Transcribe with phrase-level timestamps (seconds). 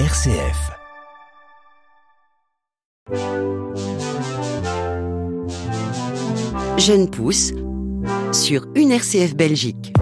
[0.00, 0.72] RCF.
[6.78, 7.52] Jeune pousse
[8.32, 9.92] sur une RCF Belgique.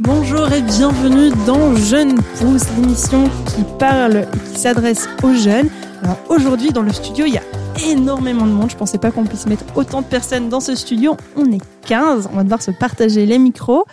[0.00, 5.68] Bonjour et bienvenue dans Jeune Pousse, l'émission qui parle et qui s'adresse aux jeunes.
[6.02, 7.42] Alors aujourd'hui dans le studio il y a
[7.88, 11.16] énormément de monde, je pensais pas qu'on puisse mettre autant de personnes dans ce studio,
[11.36, 13.84] on est 15, on va devoir se partager les micros.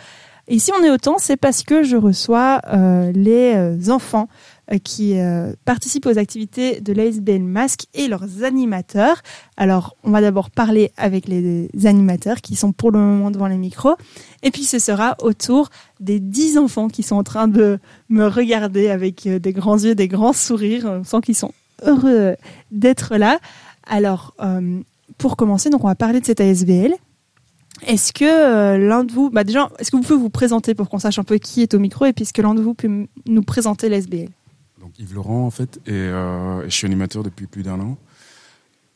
[0.52, 4.28] Et si on est autant, c'est parce que je reçois euh, les euh, enfants
[4.74, 5.16] euh, qui
[5.64, 9.22] participent aux activités de l'ASBL Masque et leurs animateurs.
[9.58, 13.58] Alors, on va d'abord parler avec les animateurs qui sont pour le moment devant les
[13.58, 13.96] micros.
[14.42, 17.78] Et puis, ce sera au tour des dix enfants qui sont en train de
[18.10, 20.86] me regarder avec des grands yeux, des grands sourires.
[20.86, 22.36] On sent qu'ils sont heureux
[22.72, 23.40] d'être là.
[23.88, 24.82] Alors, euh,
[25.18, 26.94] pour commencer, donc on va parler de cette ASBL.
[27.86, 30.90] Est-ce que euh, l'un de vous, bah déjà, est-ce que vous pouvez vous présenter pour
[30.90, 32.74] qu'on sache un peu qui est au micro et puis est-ce que l'un de vous
[32.74, 34.30] peut nous présenter l'ASBL
[34.82, 37.98] Donc Yves Laurent en fait et, euh, et je suis animateur depuis plus d'un an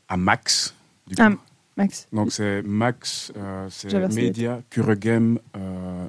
[0.09, 0.73] à Max.
[1.07, 1.21] Du coup.
[1.23, 1.31] Ah,
[1.77, 3.31] Max Donc c'est Max,
[3.69, 6.07] c'est Media euh,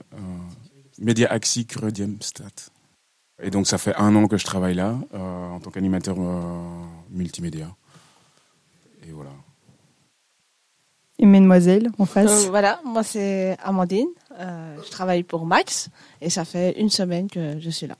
[0.98, 2.70] Media Axi Kuregem Stat.
[3.42, 6.52] Et donc ça fait un an que je travaille là euh, en tant qu'animateur euh,
[7.10, 7.74] multimédia.
[9.06, 9.30] Et voilà.
[11.18, 12.46] et Mesdemoiselles en face.
[12.46, 14.08] Euh, voilà, moi c'est Amandine.
[14.38, 15.88] Euh, je travaille pour Max
[16.20, 17.96] et ça fait une semaine que je suis là.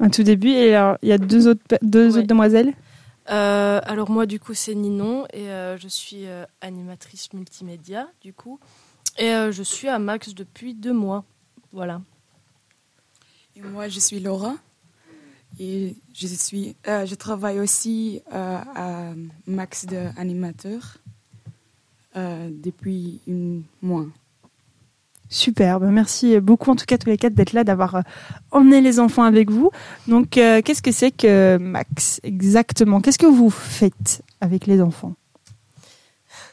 [0.00, 2.18] Un tout début et alors il y a deux autres pe- deux Ouais.
[2.18, 2.72] autres demoiselles?
[3.30, 8.34] Euh, alors moi du coup c'est Ninon et euh, je suis euh, animatrice multimédia du
[8.34, 8.58] coup
[9.16, 11.24] et euh, je suis à Max depuis deux mois.
[11.72, 12.00] Voilà.
[13.56, 14.54] Et moi, je suis Laura
[15.60, 19.12] et je, suis, euh, je travaille aussi euh, à
[19.46, 20.98] Max de animateur
[22.16, 24.06] euh, depuis un mois.
[25.30, 28.02] Super, bah merci beaucoup en tout cas tous les quatre d'être là, d'avoir
[28.50, 29.70] emmené les enfants avec vous.
[30.06, 33.00] Donc euh, qu'est-ce que c'est que Max exactement?
[33.00, 35.14] Qu'est-ce que vous faites avec les enfants?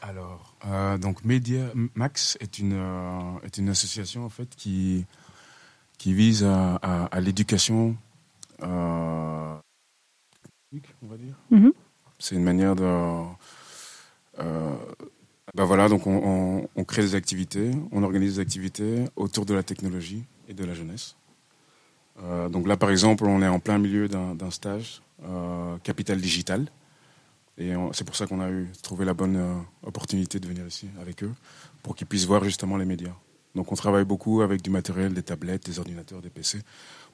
[0.00, 1.60] Alors, euh, donc Media
[1.94, 5.04] Max est une, euh, est une association en fait qui,
[6.02, 7.94] qui vise à, à- à l'éducation,
[8.64, 9.54] euh,
[11.00, 11.36] on va dire.
[11.52, 11.72] Mhm.
[12.18, 12.82] C'est une manière de.
[14.40, 14.74] euh,
[15.54, 19.54] ben voilà, donc on, on- on crée des activités, on organise des activités autour de
[19.54, 21.14] la technologie et de la jeunesse.
[22.20, 26.20] Euh, donc là, par exemple, on est en plein milieu d'un d'un stage euh, capital
[26.20, 26.66] digital.
[27.58, 29.54] Et on- c'est pour ça qu'on a eu trouvé la bonne euh,
[29.84, 31.32] opportunité de venir ici avec eux,
[31.84, 33.14] pour qu'ils puissent voir justement les médias.
[33.54, 36.60] Donc on travaille beaucoup avec du matériel, des tablettes, des ordinateurs, des PC,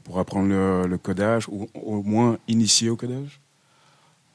[0.05, 0.49] pour apprendre
[0.87, 3.41] le, codage, ou au moins initier au codage.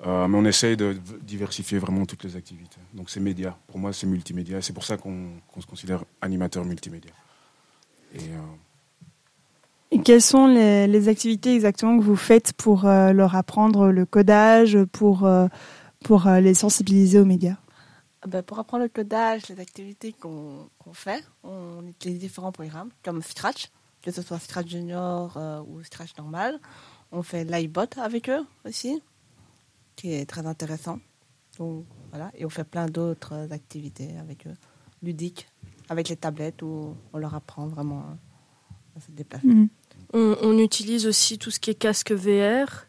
[0.05, 2.79] Euh, mais on essaye de diversifier vraiment toutes les activités.
[2.93, 3.57] Donc c'est média.
[3.67, 4.61] Pour moi, c'est multimédia.
[4.61, 7.11] C'est pour ça qu'on se considère animateur multimédia.
[8.15, 8.19] Et,
[9.93, 14.77] euh, quelles sont les, activités exactement que vous faites pour euh, leur apprendre le codage,
[14.91, 15.27] pour,
[16.41, 17.57] les sensibiliser aux médias?
[18.23, 22.89] Ah ben, pour apprendre le codage, les activités qu'on qu'on fait, on utilise différents programmes
[23.03, 23.69] comme Scratch,
[24.01, 26.57] que ce soit Scratch Junior euh, ou Scratch normal.
[27.11, 29.01] On fait l'iBot avec eux aussi,
[29.97, 30.99] qui est très intéressant.
[31.59, 32.31] Donc, voilà.
[32.35, 34.55] Et on fait plein d'autres activités avec eux,
[35.03, 35.47] ludiques,
[35.89, 38.05] avec les tablettes où on leur apprend vraiment
[38.95, 39.47] à se déplacer.
[39.47, 39.67] Mhm.
[40.13, 42.85] On, on utilise aussi tout ce qui est casque VR.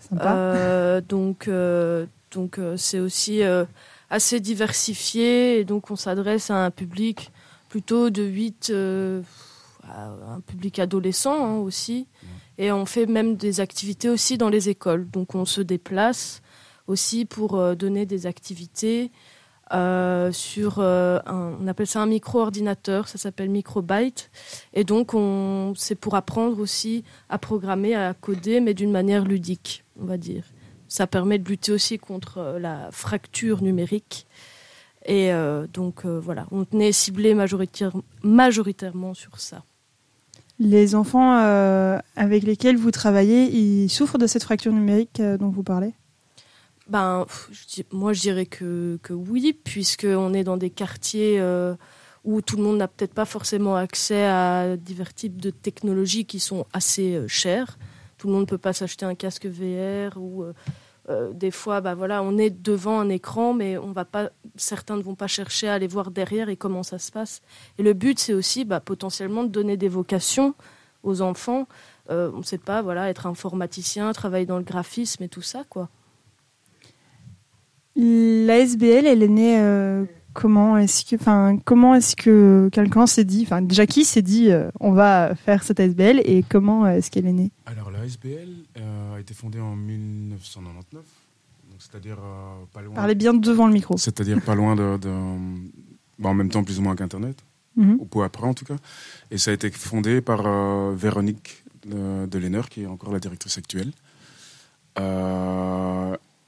[0.00, 0.34] Sympa.
[0.34, 3.64] Euh, donc euh, donc euh, c'est aussi euh,
[4.14, 7.32] assez diversifié et donc on s'adresse à un public
[7.68, 9.22] plutôt de 8 euh,
[9.82, 12.06] à un public adolescent hein, aussi
[12.56, 16.42] et on fait même des activités aussi dans les écoles donc on se déplace
[16.86, 19.10] aussi pour euh, donner des activités
[19.72, 24.30] euh, sur euh, un, on appelle ça un micro-ordinateur, ça s'appelle Microbyte.
[24.74, 29.84] Et donc, on, c'est pour apprendre aussi à programmer, à coder, mais d'une manière ludique,
[30.00, 30.44] on va dire.
[30.94, 34.28] Ça permet de lutter aussi contre euh, la fracture numérique.
[35.06, 37.90] Et euh, donc, euh, voilà, on est ciblé majoritaire,
[38.22, 39.64] majoritairement sur ça.
[40.60, 45.64] Les enfants euh, avec lesquels vous travaillez, ils souffrent de cette fracture numérique dont vous
[45.64, 45.94] parlez?
[46.86, 51.42] Ben, je moi, je dirais que, que oui, puisqu'on est dans des quartiers
[52.22, 56.38] où tout le monde n'a peut-être pas forcément accès à divers types de technologies qui
[56.38, 57.78] sont assez chères.
[58.16, 60.44] Tout le monde ne peut pas s'acheter un casque VR ou
[61.10, 64.96] euh, des fois, bah voilà, on est devant un écran, mais on va pas, certains
[64.96, 67.42] ne vont pas chercher à aller voir derrière et comment ça se passe.
[67.78, 70.54] Et le but, c'est aussi bah, potentiellement de donner des vocations
[71.02, 71.68] aux enfants.
[72.10, 75.64] Euh, on ne sait pas, voilà, être informaticien, travailler dans le graphisme et tout ça,
[75.68, 75.88] quoi.
[77.96, 83.24] La SBL, elle est née euh, comment Est-ce que, enfin, comment est-ce que quelqu'un s'est
[83.24, 87.10] dit, enfin, déjà qui s'est dit, euh, on va faire cette SBL et comment est-ce
[87.10, 87.50] qu'elle est née?
[87.66, 88.48] Alors la SBL
[88.78, 91.04] euh, a été fondée en 1999, donc
[91.78, 92.94] c'est-à-dire euh, pas loin.
[92.94, 93.96] Parlez bien devant le micro.
[93.96, 95.08] C'est-à-dire pas loin de, de-
[96.18, 97.38] bah, en même temps plus ou moins qu'Internet,
[97.76, 97.96] Mhm.
[97.98, 98.76] ou peu après en tout cas.
[99.32, 102.26] Et ça a été fondé par euh, Véronique de,
[102.68, 103.90] qui est encore la directrice actuelle.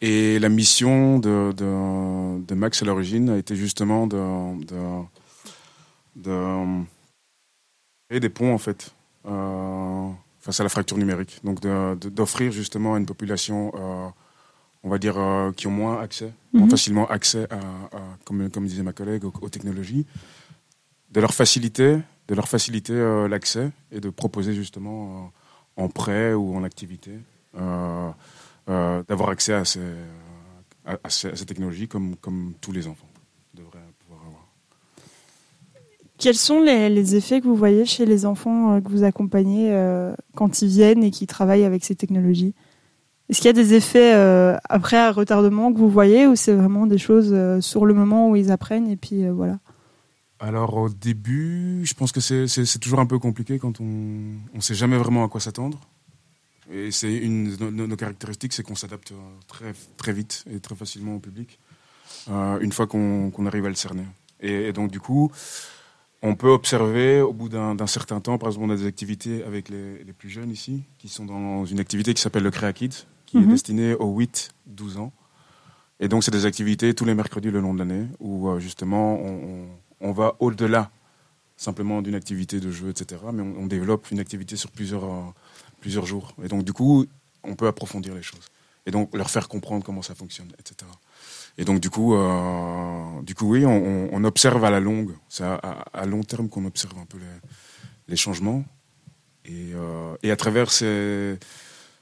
[0.06, 5.02] Euh, et la mission de, de, de Max à l'origine a été justement de, de,
[6.16, 6.84] de
[8.08, 8.94] créer des ponts en fait
[9.26, 10.08] euh,
[10.40, 11.40] face à la fracture numérique.
[11.44, 14.08] Donc d'offrir justement à une population, euh,
[14.82, 16.70] on va dire, euh, qui ont moins accès, moins Mhm.
[16.70, 17.56] facilement accès à,
[17.96, 20.06] à- comme, comme disait ma collègue, aux, aux technologies,
[21.10, 21.98] de leur faciliter,
[22.28, 25.30] de leur faciliter euh, l'accès et de proposer justement
[25.78, 27.12] euh, en prêt ou en activité
[28.68, 29.80] euh, d'avoir accès à ces,
[30.84, 33.08] à, à ces, à ces technologies comme, comme tous les enfants
[33.54, 34.42] devraient pouvoir avoir.
[36.18, 39.72] Quels sont les, les effets que vous voyez chez les enfants euh, que vous accompagnez
[39.72, 42.54] euh, quand ils viennent et qui travaillent avec ces technologies?
[43.28, 46.54] Est-ce qu'il y a des effets euh, après à retardement que vous voyez ou c'est
[46.54, 49.58] vraiment des choses euh, sur le moment où ils apprennent et puis euh, voilà?
[50.38, 53.84] Alors au début, je pense que c'est- c'est c'est toujours un peu compliqué quand on
[54.54, 55.80] ne sait jamais vraiment à quoi s'attendre.
[56.70, 59.16] Et c'est une de nos, nos caractéristiques, c'est qu'on s'adapte euh,
[59.46, 61.58] très, très vite et très facilement au public,
[62.28, 64.04] euh, une fois qu'on arrive à le cerner.
[64.40, 65.30] Et, et donc du coup,
[66.22, 69.68] on peut observer au bout d'un certain temps, par exemple on a des activités avec
[69.68, 73.06] les, les plus jeunes ici, qui sont dans une activité qui s'appelle le Créa Kids,
[73.26, 73.48] qui est Mhm.
[73.50, 75.12] destinée aux 8-12 ans.
[76.00, 79.18] Et donc c'est des activités tous les mercredis le long de l'année, où euh, justement
[79.20, 79.68] on, on-
[80.08, 80.90] on va au-delà
[81.56, 83.22] simplement d'une activité de jeu, etc.
[83.32, 85.22] Mais on, on développe une activité sur plusieurs, euh,
[85.80, 86.34] plusieurs jours.
[86.42, 87.06] Et donc, du coup,
[87.44, 88.46] on peut approfondir les choses.
[88.86, 90.90] Et donc, leur faire comprendre comment ça fonctionne, etc.
[91.58, 95.12] Et donc, du coup, euh, du coup oui, on, observe à la longue.
[95.28, 97.24] C'est à, à- à long terme qu'on observe un peu les,
[98.08, 98.64] les changements.
[99.44, 101.36] Et, euh, et à travers ces,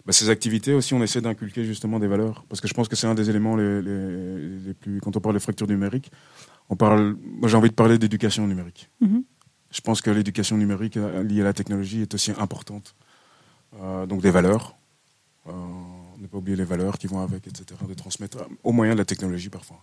[0.07, 2.45] bah, ces activités aussi, on essaie d'inculquer justement des valeurs.
[2.49, 5.01] Parce que je pense que c'est un des éléments les, les, les plus...
[5.01, 6.11] Quand on parle de fracture numérique,
[6.69, 7.17] on parle...
[7.23, 8.91] Moi, j'ai envie de parler d'éducation numérique.
[9.01, 9.25] Mhm.
[9.71, 12.95] Je pense que l'éducation numérique euh, liée à la technologie est aussi importante.
[13.81, 14.77] Euh, donc des valeurs.
[15.47, 15.53] Euh,
[16.19, 17.81] ne pas oublier les valeurs qui vont avec, etc.
[17.87, 19.79] De transmettre euh, au moyen de la technologie parfois.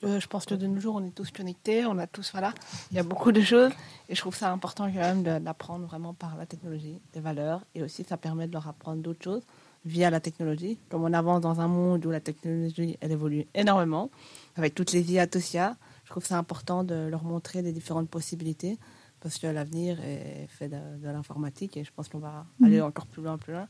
[0.00, 2.54] Je pense que de nos jours, on est tous connectés, on a tous, voilà,
[2.92, 3.72] il y a beaucoup de choses.
[4.08, 7.64] Et je trouve ça important quand même d'apprendre vraiment par la technologie, des valeurs.
[7.74, 9.42] Et aussi, ça permet de leur apprendre d'autres choses
[9.84, 10.78] via la technologie.
[10.88, 14.08] Comme on avance dans un monde où la technologie, elle évolue énormément,
[14.54, 18.78] avec toutes les IA Tosia, je trouve ça important de leur montrer les différentes possibilités.
[19.20, 22.66] Parce que l'avenir est fait de, de l'informatique et je pense qu'on va Mhm.
[22.66, 23.66] aller encore plus loin, plus loin.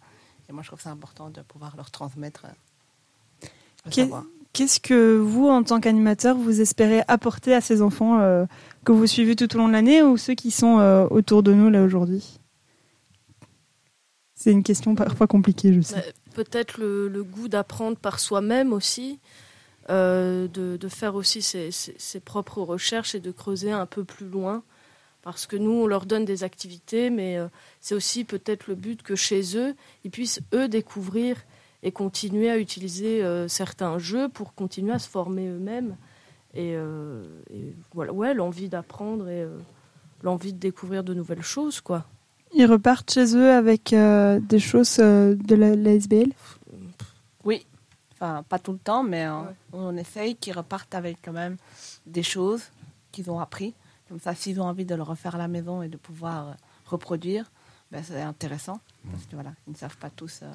[0.49, 3.47] Et moi, je trouve ça important de pouvoir leur transmettre euh,
[4.07, 4.11] le.
[4.55, 8.45] Qu'est-ce que vous, en tant qu'animateur, vous espérez apporter à ces enfants euh,
[8.85, 11.53] que vous suivez tout au long de l'année ou ceux qui sont euh, autour de
[11.53, 12.39] nous là aujourd'hui?
[14.35, 15.97] C'est une question parfois compliquée, je sais.
[15.97, 19.19] Mais Peut-être le, le goût d'apprendre par soi-même aussi,
[19.91, 24.05] euh, de, de faire aussi ses, ses- ses propres recherches et de creuser un peu
[24.05, 24.63] plus loin.
[25.33, 27.49] Parce que nous, on leur donne des activités, mais euh,
[27.81, 31.37] c'est aussi peut-être le but que chez eux, ils puissent, eux, découvrir
[31.83, 35.97] et continuer à utiliser euh, certains jeux pour continuer à se former eux-mêmes.
[36.55, 39.59] Et, euh, et voilà, ouais, l'envie d'apprendre et euh,
[40.23, 42.05] l'envie de découvrir de nouvelles choses, quoi.
[42.55, 46.31] Ils repartent chez eux avec euh, des choses euh, de la, la SBL
[47.45, 47.67] Oui,
[48.15, 49.55] enfin pas tout le temps, mais euh, Ouais.
[49.75, 51.57] on essaye qu'ils repartent avec quand même
[52.07, 52.63] des choses
[53.13, 53.75] qu'ils ont appris.
[54.09, 56.53] Comme ça, s'ils ont envie de le refaire à la maison et de pouvoir euh,
[56.87, 57.51] reproduire,
[57.93, 58.81] ben, c'est intéressant.
[59.11, 60.41] Parce que voilà, ils ne savent pas tous.
[60.43, 60.47] euh,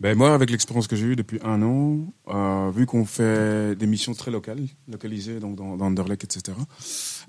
[0.00, 1.98] Ben moi, avec l'expérience que j'ai eue depuis un an,
[2.28, 6.56] euh, vu qu'on fait des missions très locales, localisées donc dans, dans Anderlecht, etc.,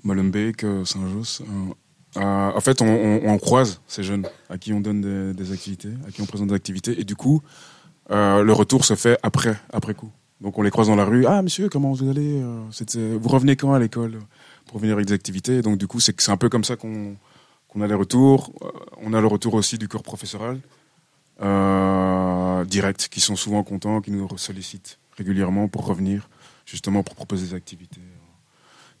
[0.04, 1.72] Molenbeek, Saint-Josse, euh,
[2.20, 5.52] euh, en fait, on, on- on croise ces jeunes à qui on donne des, des
[5.52, 7.42] activités, à qui on présente des activités, et du coup,
[8.10, 10.10] euh, le retour se fait après, après coup.
[10.40, 11.24] Donc on les croise dans la rue.
[11.26, 14.18] Ah monsieur, comment vous allez Vous revenez quand à l'école?
[14.66, 17.16] Pour venir avec des activités Donc du coup, c'est un peu comme ça qu'on
[17.68, 18.52] qu'on a les retours.
[18.62, 20.60] Euh, On a le retour aussi du corps professoral
[21.40, 26.28] euh, directs, qui sont souvent contents, qui nous sollicitent régulièrement pour revenir,
[26.66, 28.18] justement pour proposer des activités euh,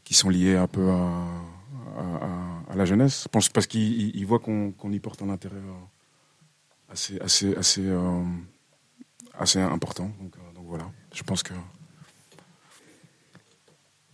[0.04, 3.24] qui sont liées un peu à, la jeunesse.
[3.24, 5.60] Je pense parce qu'ils ils- ils voient qu'on qu'on y porte un intérêt
[6.90, 7.86] assez, assez, assez,
[9.38, 10.10] assez important.
[10.20, 10.34] Donc
[10.66, 11.52] voilà, je pense que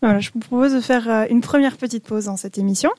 [0.03, 2.91] Voilà, je vous propose de faire euh, une première petite pause dans cette émission.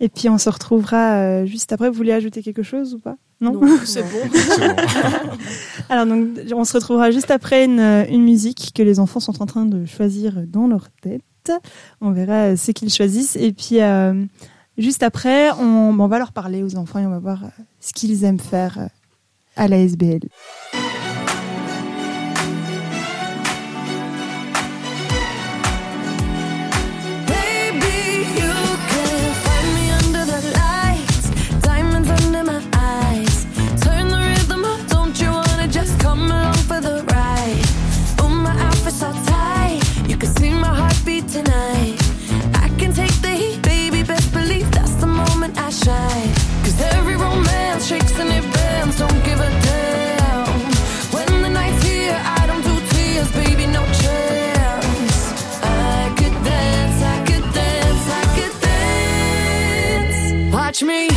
[0.00, 1.88] Et puis on se retrouvera euh, juste après.
[1.88, 3.16] Vous voulez ajouter quelque chose ou pas?
[3.40, 4.18] Non, c'est bon.
[5.88, 9.46] Alors donc on se retrouvera juste après une, une musique que les enfants sont en
[9.46, 11.22] train de choisir dans leur tête.
[12.00, 14.24] On verra euh, ce qu'ils choisissent et puis euh,
[14.78, 17.48] juste après on, on va leur parler aux enfants et on va voir euh,
[17.80, 18.86] ce qu'ils aiment faire euh,
[19.56, 20.20] à la SBL.
[60.74, 61.13] touch me.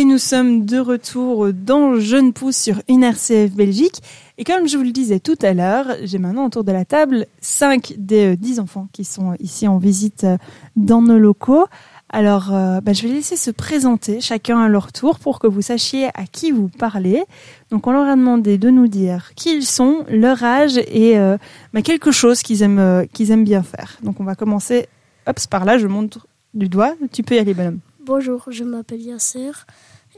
[0.00, 4.00] Et nous sommes de retour dans Jeune Pousse sur une RCF Belgique.
[4.38, 7.26] Et comme je vous le disais tout à l'heure, j'ai maintenant autour de la table
[7.42, 10.38] 5 des euh, 10 enfants qui sont ici en visite euh,
[10.74, 11.66] dans nos locaux.
[12.08, 15.46] Alors, euh, bah, je vais les laisser se présenter chacun à leur tour pour que
[15.46, 17.22] vous sachiez à qui vous parlez.
[17.70, 21.36] Donc, on leur a demandé de nous dire qui ils sont, leur âge et euh,
[21.74, 23.98] bah, quelque chose qu'ils aiment, euh, qu'ils aiment bien faire.
[24.02, 24.88] Donc, on va commencer
[25.26, 26.94] hop, par là, je montre du doigt.
[27.12, 27.80] Tu peux y aller, bonhomme.
[28.04, 29.50] Bonjour, je m'appelle Yasser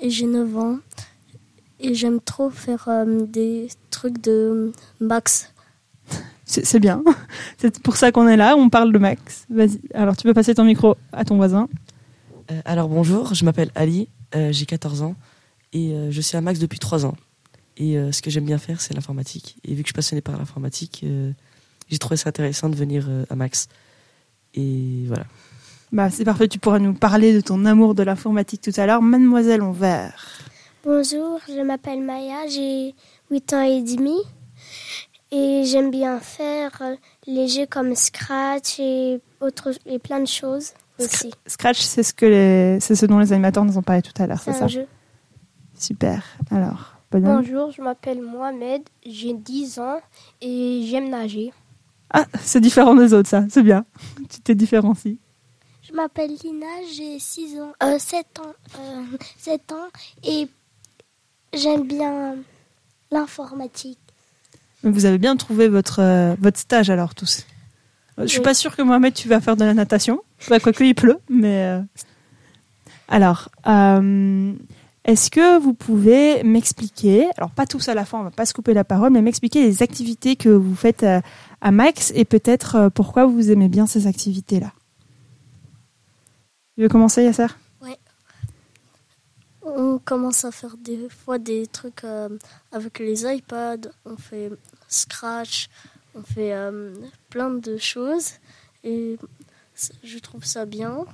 [0.00, 0.78] et j'ai 9 ans
[1.80, 5.52] et j'aime trop faire euh, des trucs de Max.
[6.44, 7.02] C'est bien.
[7.58, 8.56] C'est pour ça qu'on est là.
[8.56, 9.46] On parle de Max.
[9.50, 9.80] Vas-y.
[9.94, 11.68] Alors, tu peux passer ton micro à ton voisin.
[12.50, 15.14] Euh, alors bonjour, je m'appelle Ali, euh, j'ai 14 ans
[15.72, 17.14] et euh, je suis à Max depuis 3 ans.
[17.76, 19.56] Et euh, ce que j'aime bien faire, c'est l'informatique.
[19.64, 21.32] Et vu que je suis passionné par l'informatique, euh,
[21.88, 23.68] j'ai trouvé ça intéressant de venir euh, à Max.
[24.54, 25.24] Et voilà.
[25.92, 26.48] Bah, c'est parfait.
[26.48, 29.02] Tu pourras nous parler de ton amour de l'informatique tout à l'heure.
[29.02, 30.40] Mademoiselle Envers.
[30.84, 32.94] Bonjour, je m'appelle Maya, j'ai
[33.30, 34.16] 8 ans et demi
[35.30, 36.82] et j'aime bien faire
[37.26, 41.30] les jeux comme Scratch et, autres, et plein de choses aussi.
[41.46, 42.80] Scratch, c'est ce, que les...
[42.80, 44.66] c'est ce dont les animateurs nous ont parlé tout à l'heure, C'est c'est un ça
[44.66, 44.86] jeu.
[45.78, 46.24] Super.
[46.50, 46.96] Alors.
[47.12, 50.00] Bonjour, je m'appelle Mohamed, j'ai 10 ans
[50.40, 51.52] et j'aime nager.
[52.10, 53.44] Ah, c'est différent des autres, ça.
[53.50, 53.84] C'est bien.
[54.28, 55.18] Tu t'es différencies.
[55.92, 59.02] Je m'appelle Lina, j'ai 6 ans, euh, 7 ans, euh,
[59.38, 59.88] 7 ans
[60.24, 60.48] et
[61.52, 62.36] j'aime bien
[63.10, 63.98] l'informatique.
[64.84, 67.44] Vous avez bien trouvé votre, euh, votre stage alors tous.
[68.16, 68.44] Je suis Oui.
[68.44, 70.20] pas sûre que Mohamed, tu vas faire de la natation.
[70.48, 71.66] Bah, Quoique il pleut, mais...
[71.66, 71.82] euh,
[73.08, 74.54] Alors, euh,
[75.04, 78.54] Est-ce que vous pouvez m'expliquer, alors pas tous à la fin, on va pas se
[78.54, 81.20] couper la parole, mais m'expliquer les activités que vous faites à,
[81.60, 84.72] à Max et peut-être pourquoi vous aimez bien ces activités-là?
[86.74, 87.46] Tu veux commencer, Yasser?
[89.64, 92.28] On commence à faire des fois des trucs euh,
[92.72, 94.50] avec les iPads, on fait
[94.88, 95.68] Scratch,
[96.16, 96.92] on fait euh,
[97.30, 98.32] plein de choses.
[98.82, 99.18] Et
[100.02, 101.06] je trouve ça bien.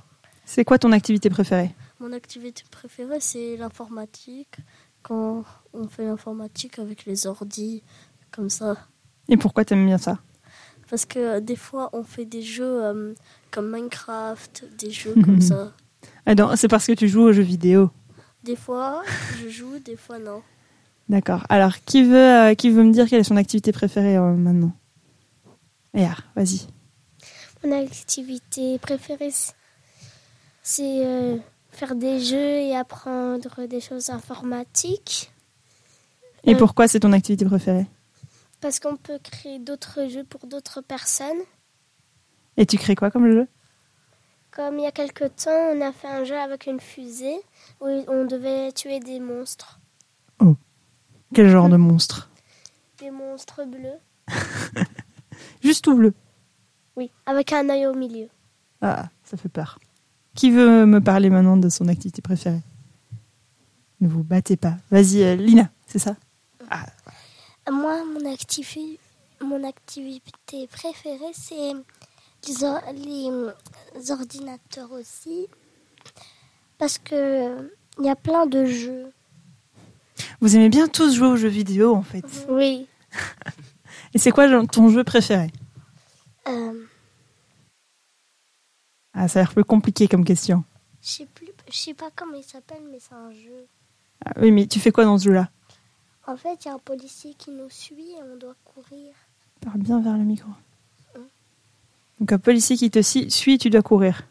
[0.45, 1.75] C'est quoi ton activité préférée?
[1.99, 4.57] Mon activité préférée c'est l'informatique,
[5.03, 7.83] quand on fait l'informatique avec les ordis
[8.31, 8.77] comme ça.
[9.27, 10.17] Et pourquoi t'aimes bien ça?
[10.89, 13.13] Parce que euh, des fois on fait des jeux euh,
[13.51, 15.71] comme Minecraft, des jeux comme ça.
[16.25, 17.89] Ah non, C'est parce que tu joues aux jeux vidéo.
[18.43, 19.03] Des fois
[19.41, 20.41] je joue, des fois non.
[21.09, 21.43] D'accord.
[21.49, 22.15] Alors, qui veut,
[22.51, 24.71] euh, qui veut me dire quelle est son activité préférée euh, maintenant?
[25.95, 26.67] Aya, vas-y.
[27.63, 29.31] Mon activité préférée,
[30.61, 31.37] c'est euh,
[31.71, 35.31] faire des jeux et apprendre des choses informatiques.
[36.43, 37.87] Et Euh, pourquoi c'est ton activité préférée?
[38.61, 41.41] Parce qu'on peut créer d'autres jeux pour d'autres personnes.
[42.57, 43.47] Et tu crées quoi comme jeu?
[44.51, 47.39] Comme il y a quelque temps, on a fait un jeu avec une fusée
[47.79, 49.79] où on devait tuer des monstres.
[51.33, 52.29] Quel genre de monstre?
[52.99, 53.99] Des monstres bleus.
[55.63, 56.13] Juste tout bleu.
[56.95, 58.27] Oui, avec un œil au milieu.
[58.81, 59.77] Ah, ça fait peur.
[60.33, 62.61] Qui veut me parler maintenant de son activité préférée?
[64.01, 64.75] Ne vous battez pas.
[64.89, 66.15] Vas-y, euh, Lina, c'est ça?
[67.71, 68.97] Moi, mon, activi-
[69.41, 71.73] mon activité préférée, c'est
[72.47, 73.51] les, or- les, euh,
[74.09, 75.47] ordinateurs aussi.
[76.77, 79.11] Parce que il y a plein de jeux.
[80.41, 82.23] Vous aimez bien tous jouer aux jeux vidéo, en fait.
[82.49, 82.87] Oui.
[84.13, 85.51] Et c'est quoi ton jeu préféré?
[86.47, 86.85] Euh,
[89.13, 90.63] Ah, ça a l'air plus compliqué comme question.
[91.01, 93.67] je sais plus, je sais pas comment il s'appelle, mais c'est un jeu.
[94.25, 95.49] Ah, oui, mais tu fais quoi dans ce jeu-là?
[96.29, 99.13] En fait, il y a un policier qui nous suit et on doit courir.
[99.61, 100.51] Parle bien vers le micro.
[102.19, 104.27] Donc un policier qui te suit, tu dois courir.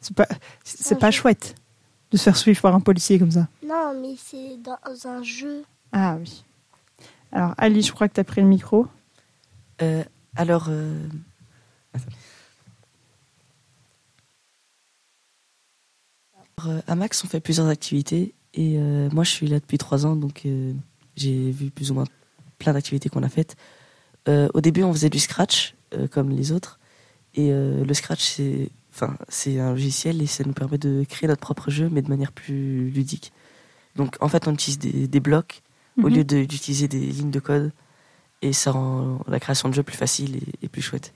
[0.00, 0.26] C'est pas,
[0.64, 1.20] c'est pas jeu.
[1.20, 1.54] chouette
[2.10, 3.48] de se faire suivre par un policier comme ça.
[3.62, 5.62] Non, mais c'est dans un jeu.
[5.92, 6.42] Ah oui.
[7.32, 8.86] Alors Ali, je crois que tu as pris le micro.
[9.82, 10.04] Euh,
[10.36, 11.06] alors, euh.
[16.56, 19.76] Alors, euh, à Max, on fait plusieurs activités et euh, moi, je suis là depuis
[19.76, 20.72] trois ans, donc euh,
[21.16, 22.04] j'ai vu plus ou moins
[22.58, 23.56] plein d'activités qu'on a faites.
[24.28, 26.78] Euh, au début, on faisait du Scratch, euh, comme les autres,
[27.34, 31.28] et euh, le Scratch, c'est, enfin, c'est un logiciel et ça nous permet de créer
[31.28, 33.32] notre propre jeu, mais de manière plus ludique.
[33.94, 35.62] Donc, en fait, on utilise des, des blocs
[35.98, 36.14] au Mhm.
[36.16, 37.72] lieu de- d'utiliser des lignes de code
[38.42, 41.12] et ça rend la création de jeu plus facile et, et plus chouette.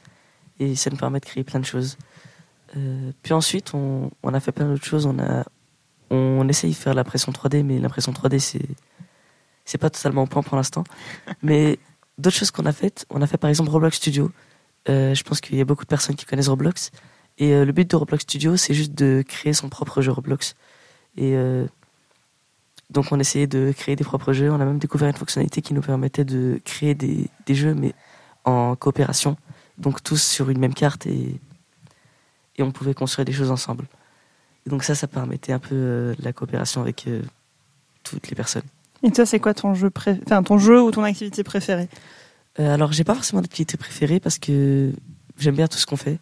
[0.58, 1.96] Et ça nous permet de créer plein de choses.
[3.22, 5.04] Puis ensuite, on, on a fait plein d'autres choses.
[5.06, 5.44] On a,
[6.10, 8.62] on essaye de faire l'impression 3D, mais l'impression 3D, c'est,
[9.70, 10.85] c'est pas totalement au point pour l'instant.
[11.42, 11.78] mais
[12.18, 14.30] d'autres choses qu'on a faites, on a fait par exemple Roblox Studio.
[14.88, 16.90] Euh, je pense qu'il y a beaucoup de personnes qui connaissent Roblox.
[17.38, 20.56] Et euh, le but de Roblox Studio, c'est juste de créer son propre jeu Roblox.
[21.16, 21.66] Et euh,
[22.90, 24.50] donc on essayait de créer des propres jeux.
[24.50, 27.94] On a même découvert une fonctionnalité qui nous permettait de créer des, des jeux, mais
[28.44, 29.37] en coopération.
[29.78, 31.40] Donc tous sur une même carte et,
[32.56, 33.87] et on pouvait construire des choses ensemble.
[34.66, 37.09] Et donc ça, ça permettait un peu la coopération avec
[38.02, 38.64] toutes les personnes.
[39.02, 40.18] Et toi, c'est quoi ton jeu pré...
[40.26, 41.88] enfin, ton jeu ou ton activité préférée
[42.58, 44.92] Euh, alors j'ai pas forcément d'activité préférée parce que
[45.38, 46.18] j'aime bien tout ce qu'on fait.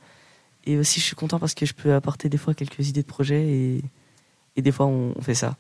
[0.65, 3.07] Et aussi je suis content parce que je peux apporter des fois quelques idées de
[3.07, 3.83] projet et,
[4.57, 5.57] et des fois on, fait ça.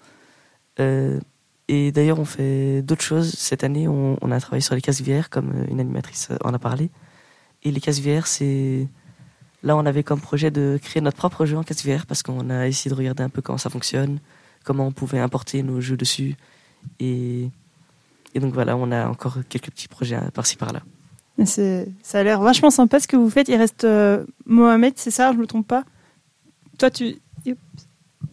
[0.80, 1.18] Euh,
[1.68, 3.32] et d'ailleurs on fait d'autres choses.
[3.32, 6.52] Cette année on, on a travaillé sur les casques VR comme euh, une animatrice en
[6.52, 6.90] a parlé.
[7.64, 8.86] Et les casques VR c'est...
[9.62, 12.50] Là on avait comme projet de créer notre propre jeu en casque VR parce qu'on
[12.50, 14.20] a essayé de regarder un peu comment ça fonctionne,
[14.64, 16.36] comment on pouvait importer nos jeux dessus.
[17.00, 17.50] Et,
[18.34, 20.82] et donc voilà, on a encore quelques petits projets par-ci par-là.
[21.44, 23.48] Ça a l'air vachement sympa ce que vous faites.
[23.48, 25.84] Il reste euh, Mohamed, c'est ça, je me trompe pas?
[26.78, 27.16] Toi, tu.
[27.46, 27.56] Oups.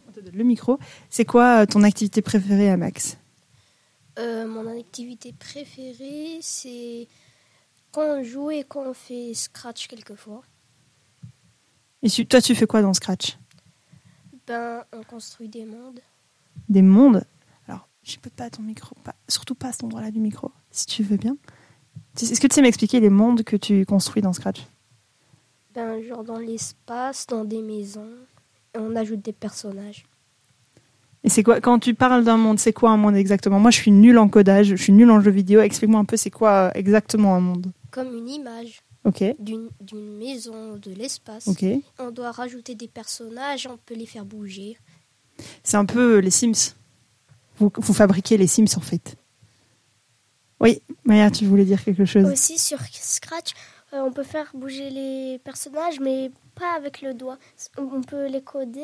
[0.08, 0.80] On te donne Le micro.
[1.10, 3.18] C'est quoi euh, ton activité préférée à Max?
[4.18, 7.08] Euh, mon activité préférée, c'est
[7.92, 10.42] quand on joue et quand on fait Scratch quelquefois.
[12.02, 13.38] Et tu- toi, tu fais quoi dans Scratch?
[14.48, 16.00] Ben, on construit des mondes.
[16.70, 17.24] Des mondes?
[18.22, 18.96] Peux pas à ton micro.
[19.04, 21.38] Pas, surtout pas à cet endroit-là du micro, si tu veux bien.
[22.22, 24.62] Est-ce que tu sais m'expliquer les mondes que tu construis dans Scratch?
[25.74, 28.10] Ben, genre dans l'espace, dans des maisons.
[28.76, 30.06] Et on ajoute des personnages.
[31.24, 33.60] Et c'est quoi Quand tu parles d'un monde, c'est quoi un monde exactement?
[33.60, 35.62] Moi, je suis nulle en codage, je suis nulle en jeux vidéo.
[35.62, 37.72] Explique-moi un peu, c'est quoi euh, exactement un monde?
[37.92, 39.70] Comme une image Ok, d'une
[40.18, 41.48] maison, de l'espace.
[41.48, 41.64] ok.
[42.00, 44.78] On doit rajouter des personnages, on peut les faire bouger.
[45.64, 46.74] C'est un peu les Sims.
[47.58, 49.16] Vous, vous fabriquez les Sims en fait.
[50.60, 53.52] Oui, Maya, tu voulais dire quelque chose Aussi sur Scratch,
[53.94, 57.38] euh, on peut faire bouger les personnages, mais pas avec le doigt.
[57.78, 58.80] On peut les coder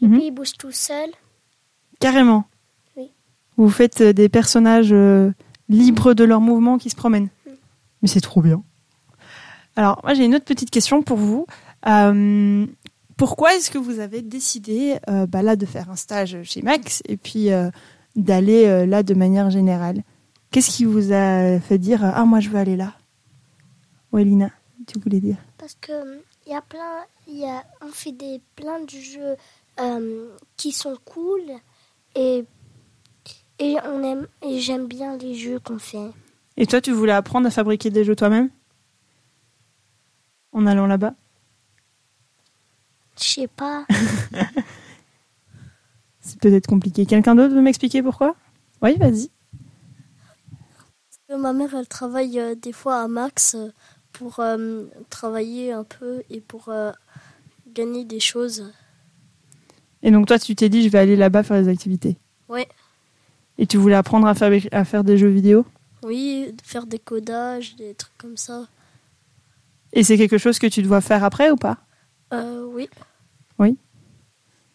[0.00, 0.12] et Mhm.
[0.18, 1.10] puis ils bougent tout seuls.
[2.00, 2.44] Carrément.
[2.96, 3.10] Oui.
[3.56, 5.30] Vous faites euh, des personnages euh,
[5.68, 7.28] libres de leurs mouvements qui se promènent.
[8.00, 8.62] Mais c'est trop bien.
[9.76, 11.46] Alors, moi, j'ai une autre petite question pour vous.
[11.86, 12.66] Euh,
[13.16, 17.02] pourquoi est-ce que vous avez décidé euh, bah, là de faire un stage chez Max
[17.06, 17.70] et puis euh,
[18.16, 20.02] d'aller euh, là de manière générale.
[20.50, 22.94] Qu'est-ce qui vous a fait dire ah moi je veux aller là?
[24.12, 24.50] Ouais, Lina,
[24.86, 25.36] tu voulais dire?
[25.56, 29.36] Parce que il y a plein, y a, on fait des plein de jeux
[29.80, 31.40] euh, qui sont cool
[32.14, 32.44] et
[33.58, 36.10] et on aime et j'aime bien les jeux qu'on fait.
[36.56, 38.50] Et toi, tu voulais apprendre à fabriquer des jeux toi-même?
[40.52, 41.14] En allant là-bas?
[43.18, 43.86] Je sais pas.
[46.32, 47.04] C'est peut-être compliqué.
[47.04, 48.34] Quelqu'un d'autre veut m'expliquer pourquoi?
[48.80, 49.28] Oui, vas-y.
[51.28, 53.68] Ma mère, elle travaille euh, des fois à Max euh,
[54.12, 56.90] pour euh, travailler un peu et pour euh,
[57.74, 58.72] gagner des choses.
[60.02, 62.16] Et donc toi, tu t'es dit, je vais aller là-bas faire des activités?
[62.48, 62.68] Ouais.
[63.58, 64.34] Et tu voulais apprendre à,
[64.84, 65.66] faire des jeux vidéo?
[66.02, 68.66] Oui, faire des codages, des trucs comme ça.
[69.92, 71.76] Et c'est quelque chose que tu dois faire après ou pas?
[72.32, 72.88] Euh, oui.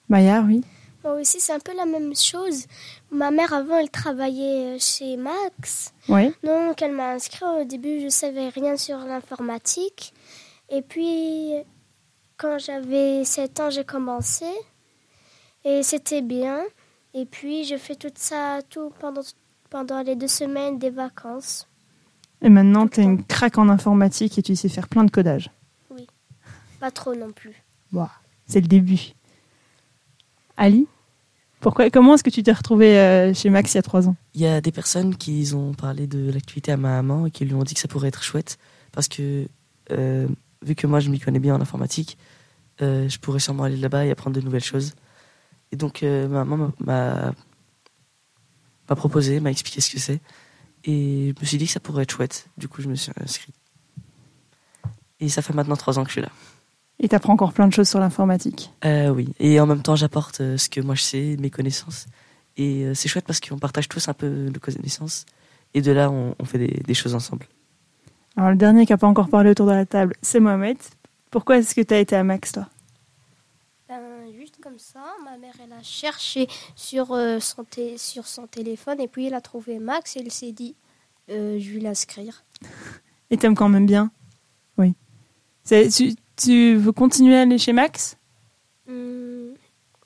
[0.10, 0.63] Maya, oui.
[1.08, 2.65] Moi aussi, c'est un peu la même chose.
[3.12, 5.93] Ma mère, avant, elle travaillait euh, chez Max.
[6.10, 6.34] Oui.
[6.43, 7.46] Donc, elle m'a inscrit.
[7.46, 10.13] Au début, je savais rien sur l'informatique.
[10.70, 11.54] Et puis,
[12.36, 14.48] quand j'avais 7 ans, j'ai commencé.
[15.63, 16.60] Et c'était bien.
[17.13, 19.22] Et puis, je fais tout ça tout pendant,
[19.70, 21.70] pendant les deux semaines des vacances.
[22.41, 25.52] Et maintenant, tu es une craque en informatique et tu sais faire plein de codage.
[26.82, 27.56] Pas trop non plus.
[27.93, 28.10] Bon,
[28.46, 29.13] c'est le début.
[30.58, 30.86] Ali?
[31.60, 34.15] Pourquoi, Comment est-ce que tu t'es retrouvé euh, chez Max il y a trois ans?
[34.34, 37.46] Il y a des personnes qui ont parlé de l'activité à ma maman et qui
[37.46, 38.58] lui ont dit que ça pourrait être chouette
[38.91, 39.48] parce que
[39.91, 40.28] euh,
[40.62, 42.17] vu que moi je m'y connais bien en informatique,
[42.82, 44.93] euh, je pourrais sûrement aller là-bas et apprendre de nouvelles choses.
[45.72, 47.34] Et donc ma maman m'a
[48.89, 50.22] m'a proposé, m'a expliqué ce que c'est
[50.86, 52.48] et je me suis dit que ça pourrait être chouette.
[52.58, 53.54] Du coup je me suis inscrit.
[55.20, 56.30] Et ça fait maintenant trois ans que je suis là.
[56.99, 58.71] Et tu apprends encore plein de choses sur l'informatique.
[58.86, 62.07] Euh, oui, et en même temps, j'apporte euh, ce que moi je sais, mes connaissances.
[62.57, 65.25] Et euh, c'est chouette parce qu'on partage tous un peu nos connaissances.
[65.75, 67.45] Et de là, on, on fait des, des choses ensemble.
[68.36, 70.77] Alors, le dernier qui n'a pas encore parlé autour de la table, c'est Mohamed.
[71.29, 72.67] Pourquoi est-ce que tu as été à Max, toi?
[73.88, 73.99] Ben,
[74.36, 77.63] juste comme ça, ma mère, elle a cherché sur, euh, son,
[77.97, 80.75] sur son téléphone et puis elle a trouvé Max et elle s'est dit,
[81.29, 82.43] euh, je vais l'inscrire.
[83.29, 84.10] Et t'aimes quand même bien?
[84.77, 84.93] Oui.
[85.63, 88.17] C'est- Tu, tu veux continuer à aller chez Max?
[88.89, 89.54] Hum,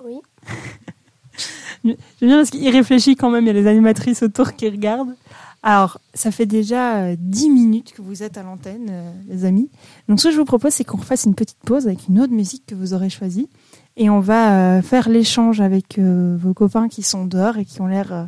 [0.04, 0.20] oui.
[1.84, 5.16] J'aime bien parce qu'il réfléchit quand même, il y a les animatrices autour qui regardent.
[5.64, 9.70] Alors, ça fait déjà euh, 10 minutes que vous êtes à l'antenne, euh, les amis.
[10.08, 12.34] Donc, ce que je vous propose, c'est qu'on refasse une petite pause avec une autre
[12.34, 13.48] musique que vous aurez choisie.
[13.96, 17.82] Et on va euh, faire l'échange avec euh, vos copains qui sont dehors et qui
[17.82, 18.26] ont l'air euh,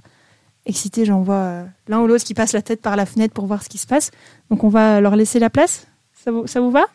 [0.66, 1.06] excités.
[1.06, 3.64] J'en vois euh, l'un ou l'autre qui passe la tête par la fenêtre pour voir
[3.64, 4.12] ce qui se passe.
[4.52, 5.88] Donc, on va leur laisser la place.
[6.14, 6.86] Ça vous, ça vous va?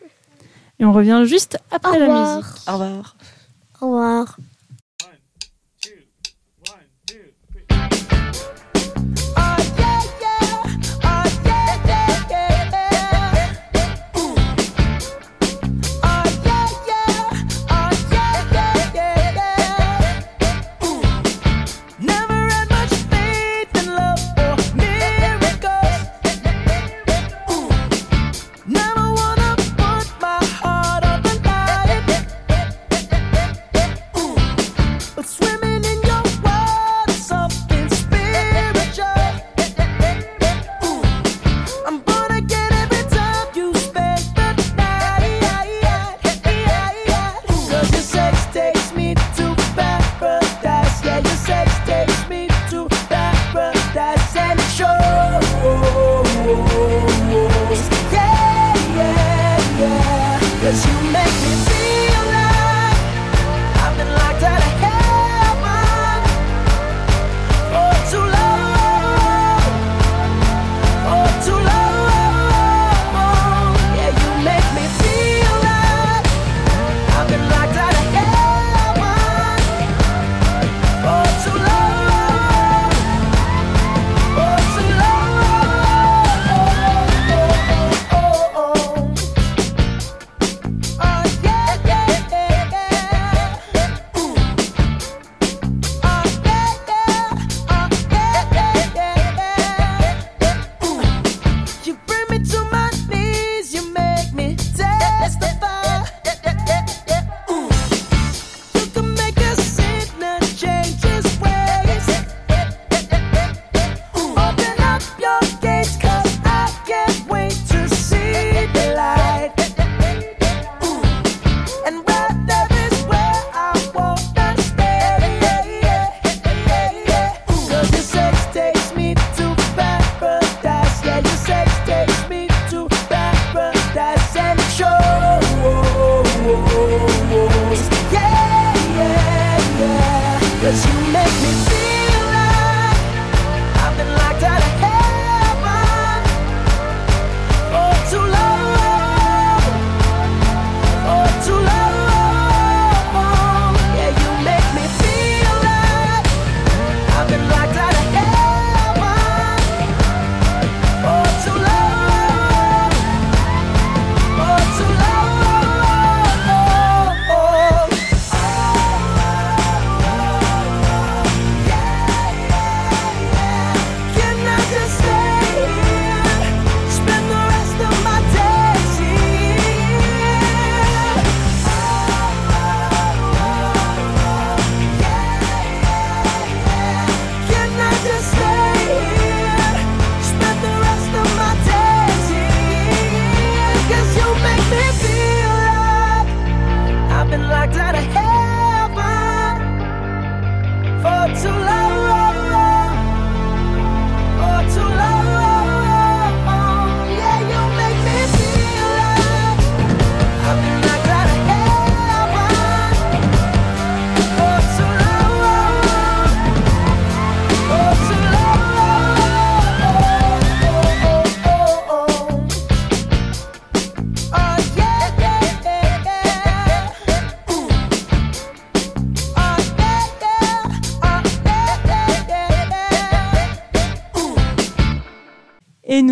[0.79, 2.35] Et on revient juste après Au la revoir.
[2.37, 2.51] musique.
[2.67, 3.15] Au revoir.
[3.81, 4.37] Au revoir.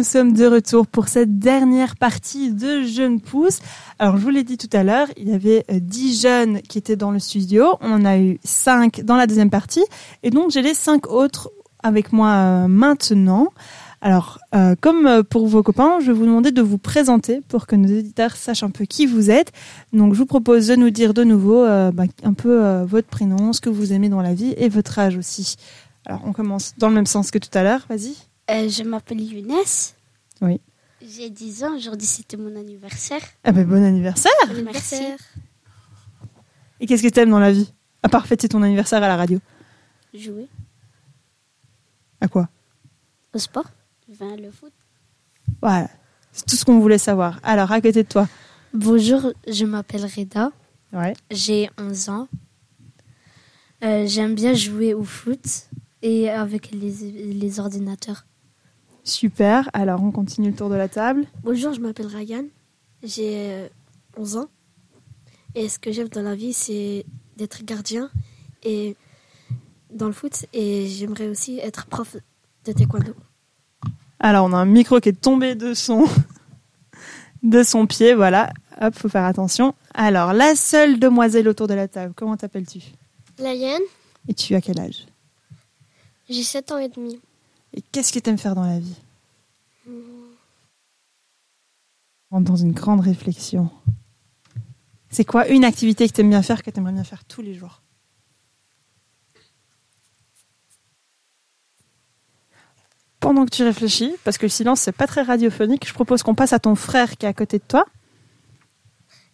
[0.07, 3.59] Sommes de retour pour cette dernière partie de Jeunes Pousses.
[3.99, 6.77] Alors, je vous l'ai dit tout à l'heure, il y avait euh, 10 jeunes qui
[6.77, 7.75] étaient dans le studio.
[7.81, 9.83] On en a eu 5 dans la deuxième partie.
[10.23, 11.51] Et donc, j'ai les 5 autres
[11.83, 13.49] avec moi euh, maintenant.
[13.99, 17.65] Alors, euh, comme euh, pour vos copains, je vais vous demander de vous présenter pour
[17.67, 19.51] que nos éditeurs sachent un peu qui vous êtes.
[19.91, 23.07] Donc, je vous propose de nous dire de nouveau euh, bah, un peu euh, votre
[23.07, 25.55] prénom, ce que vous aimez dans la vie et votre âge aussi.
[26.05, 27.85] Alors, on commence dans le même sens que tout à l'heure.
[27.89, 28.15] Vas-y.
[28.49, 29.51] Euh, je m'appelle Younes.
[30.41, 30.61] Oui.
[31.01, 31.75] J'ai 10 ans.
[31.75, 33.21] Aujourd'hui, c'était mon anniversaire.
[33.43, 34.31] Ah ben bon anniversaire
[34.63, 34.95] Merci.
[36.79, 37.71] Et qu'est-ce que t'aimes dans la vie?
[38.03, 39.39] À part fêter ton anniversaire à la radio.
[40.13, 40.47] Jouer
[42.21, 42.49] À quoi?
[43.33, 43.65] Au sport.
[44.11, 44.71] Enfin, le foot.
[45.61, 45.89] Voilà.
[46.31, 47.39] C'est tout ce qu'on voulait savoir.
[47.43, 48.27] Alors, à côté de toi.
[48.73, 50.51] Bonjour, je m'appelle Reda.
[50.93, 51.13] Ouais.
[51.31, 52.27] J'ai 11 ans.
[53.83, 55.67] Euh, J'aime bien jouer au foot
[56.01, 56.91] et avec les,
[57.33, 58.25] les ordinateurs.
[59.07, 59.69] Super.
[59.71, 61.25] Alors, on continue le tour de la table.
[61.41, 62.43] Bonjour, je m'appelle Ryan.
[63.01, 63.67] J'ai euh,
[64.17, 64.49] 11 ans.
[65.55, 67.05] Et ce que j'aime dans la vie, c'est
[67.37, 68.11] d'être gardien
[68.63, 68.97] et
[69.93, 70.45] dans le foot.
[70.51, 72.17] Et j'aimerais aussi être prof
[72.65, 73.13] de taekwondo.
[74.19, 76.05] Alors, on a un micro qui est tombé de son,
[77.43, 78.13] de son pied.
[78.13, 78.51] Voilà.
[78.81, 79.73] Hop, faut faire attention.
[79.93, 82.79] Alors, la seule demoiselle autour de la table, comment t'appelles-tu?
[83.39, 83.81] Laïenne,
[84.27, 85.07] Et tu as quel âge?
[86.29, 87.21] J'ai 7 ans et demi.
[87.77, 88.95] Et qu'est-ce que t'aimes faire dans la vie?
[92.31, 93.69] On rentre dans une grande réflexion.
[95.11, 97.83] C'est quoi une activité que t'aimes bien faire, que t'aimerais bien faire tous les jours?
[103.19, 106.33] Pendant que tu réfléchis, parce que le silence c'est pas très radiophonique, je propose qu'on
[106.33, 107.85] passe à ton frère qui est à côté de toi.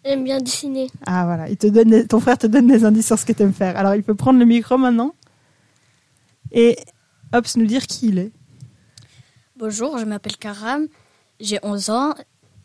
[0.04, 0.90] J'aime bien dessiner.
[1.06, 3.32] Ah voilà, il te donne des- ton frère te donne des indices sur ce que
[3.32, 3.78] tu aimes faire.
[3.78, 5.16] Alors il peut prendre le micro maintenant
[6.52, 6.78] et
[7.34, 8.32] hop, nous dire qui il est.
[9.58, 10.88] Bonjour, je m'appelle Karam,
[11.40, 12.14] j'ai 11 ans,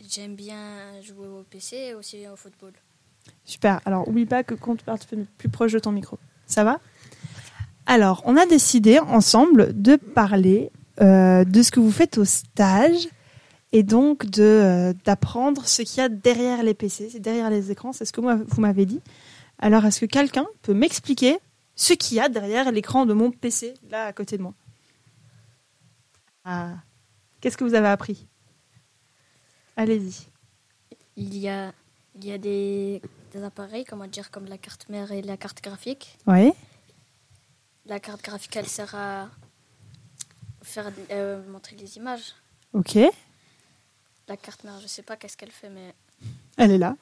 [0.08, 2.72] j'aime bien jouer au PC et aussi au football.
[3.44, 3.80] Super.
[3.84, 4.98] Alors oublie pas que quand tu parles,
[5.38, 6.18] plus proche de ton micro.
[6.46, 6.80] Ça va?
[7.86, 13.08] Alors, on a décidé ensemble de parler euh, de ce que vous faites au stage
[13.72, 17.70] et donc de euh, d'apprendre ce qu'il y a derrière les PC, c'est derrière les
[17.70, 19.00] écrans, c'est ce que moi vous m'avez dit.
[19.58, 21.38] Alors, est-ce que quelqu'un peut m'expliquer
[21.78, 24.52] ce qu'il y a derrière l'écran de mon PC là à côté de moi
[26.44, 26.74] Ah,
[27.40, 28.26] qu'est-ce que vous avez appris?
[29.76, 30.26] Allez-y.
[31.16, 31.72] Il y a,
[32.16, 33.00] il y a des,
[33.32, 36.18] des appareils, comment dire, comme la carte mère et la carte graphique.
[36.26, 36.52] Ouais.
[37.86, 39.28] La carte graphique, elle sert à
[40.62, 42.34] faire euh, montrer les images.
[42.72, 42.98] Ok.
[44.26, 45.94] La carte mère, je sais pas qu'est-ce qu'elle fait, mais
[46.56, 46.96] Elle est là.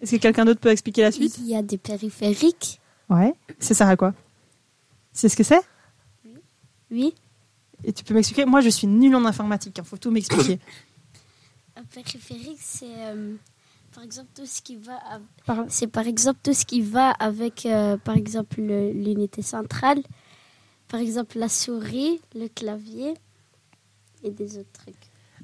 [0.00, 1.36] Est-ce que quelqu'un d'autre peut expliquer la suite?
[1.38, 2.80] Il y a des périphériques.
[3.08, 3.34] Ouais.
[3.58, 4.14] Ça sert à quoi?
[5.12, 5.60] C'est ce que c'est?
[6.90, 7.14] Oui.
[7.84, 8.44] Et tu peux m'expliquer?
[8.44, 9.76] Moi, je suis nulle en informatique.
[9.78, 10.58] Il faut tout m'expliquer.
[11.76, 13.34] Un périphérique, c'est euh,
[13.94, 14.96] par exemple tout ce qui va.
[15.10, 19.40] av- Par- C'est par exemple tout ce qui va avec, euh, par exemple, le- l'unité
[19.42, 20.02] centrale,
[20.88, 23.14] par exemple la souris, le clavier
[24.22, 24.94] et des autres trucs.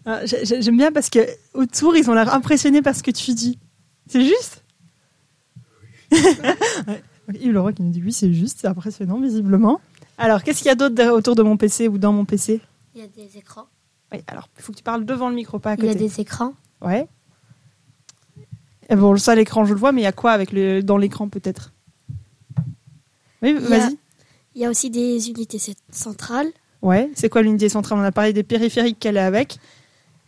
[0.05, 1.21] Ah, j'ai- j'ai- J'aime bien parce que
[1.55, 3.59] autour, ils ont l'air impressionnés par ce que tu dis.
[4.09, 4.63] C'est juste
[6.13, 7.03] Ouais.
[7.41, 9.81] Yves Leroy qui nous dit oui, c'est juste, c'est impressionnant visiblement.
[10.19, 12.61] Alors, qu'est-ce qu'il y a d'autre autour de mon PC ou dans mon PC
[12.95, 13.67] Il y a des écrans.
[14.13, 15.89] Oui, alors il faut que tu parles devant le micro, pas à Il côté.
[15.89, 16.55] y a des écrans.
[16.81, 17.09] Ouais.
[18.89, 20.81] Et bon, ça, l'écran, je le vois, mais il y a quoi avec le...
[20.83, 21.73] dans l'écran peut-être?
[23.43, 23.99] Oui, Il vas-y.
[24.55, 26.49] Il y a aussi des unités cent- centrales.
[26.83, 27.99] Ouais, c'est quoi l'unité centrale?
[27.99, 29.59] On a parlé des périphériques qu'elle est avec.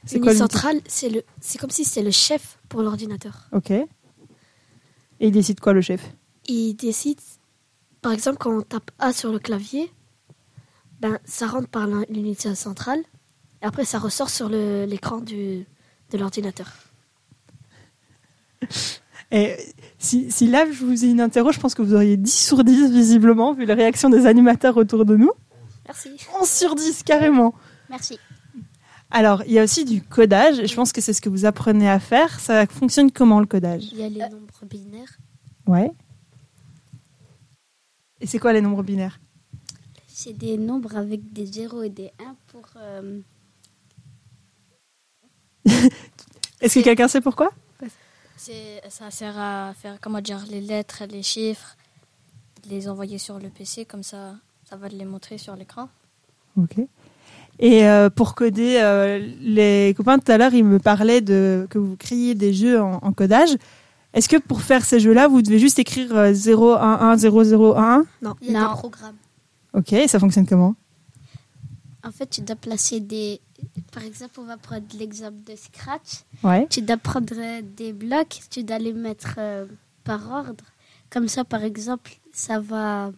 [0.05, 3.49] C'est quoi L'unité l'unité centrale, c'est le, c'est comme si c'était le chef pour l'ordinateur.
[3.53, 3.71] Ok.
[3.71, 3.87] Et
[5.21, 6.01] il décide quoi le chef?
[6.47, 7.19] Il décide,
[8.03, 9.91] par exemple, quand on tape A sur le clavier,
[11.01, 13.01] ben ça rentre par l'un- l'unité centrale
[13.63, 15.67] et après ça ressort sur l'écran du
[16.11, 16.69] de l'ordinateur.
[19.31, 19.57] Et
[19.99, 22.65] si, si là je vous ai une interro, je pense que vous auriez 10 sur
[22.65, 25.31] 10 visiblement, vu la réaction des animateurs autour de nous.
[25.87, 26.11] Merci.
[26.41, 27.55] 11 sur 10 carrément.
[27.91, 28.19] Merci.
[29.11, 31.47] Alors, il y a aussi du codage, et je pense que c'est ce que vous
[31.47, 32.41] apprenez à faire.
[32.41, 35.19] Ça fonctionne comment le codage Il y a les nombres binaires.
[35.67, 35.91] Ouais.
[38.21, 39.19] Et c'est quoi les nombres binaires?
[40.07, 42.65] C'est des nombres avec des 0 et des 1 pour.
[42.77, 43.21] euh,
[46.61, 47.51] Est-ce que quelqu'un sait pourquoi?
[48.37, 51.77] Ça sert à faire, comment dire, les lettres, les chiffres,
[52.69, 55.89] les envoyer sur le PC, comme ça, ça va les montrer sur l'écran.
[56.57, 56.77] Ok.
[57.61, 61.79] Et euh, pour coder, euh, les copains tout à l'heure, ils me parlaient de que
[61.79, 63.51] vous créiez des jeux en, en codage.
[64.15, 67.45] Est-ce que pour faire ces jeux-là, vous devez juste écrire euh, 0, 1, 1, 0,
[67.45, 68.35] 0, 1, 1 Non.
[68.41, 69.17] Il y a des programmes.
[69.75, 70.75] Ok, et ça fonctionne comment?
[72.05, 73.41] En fait, tu dois placer des.
[73.93, 76.25] Par exemple, on va prendre l'exemple de Scratch.
[76.43, 76.67] Ouais.
[76.71, 79.67] Tu dois prendre euh, des blocs, tu dois les mettre euh,
[80.05, 80.65] par ordre.
[81.11, 83.11] Comme ça, par exemple, ça va.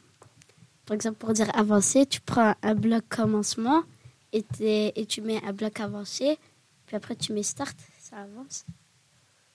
[0.87, 3.83] Par exemple, pour dire avancer, tu prends un bloc commencement
[4.32, 6.38] et, et tu mets un bloc avancé.
[6.86, 8.64] Puis après, tu mets start, ça avance.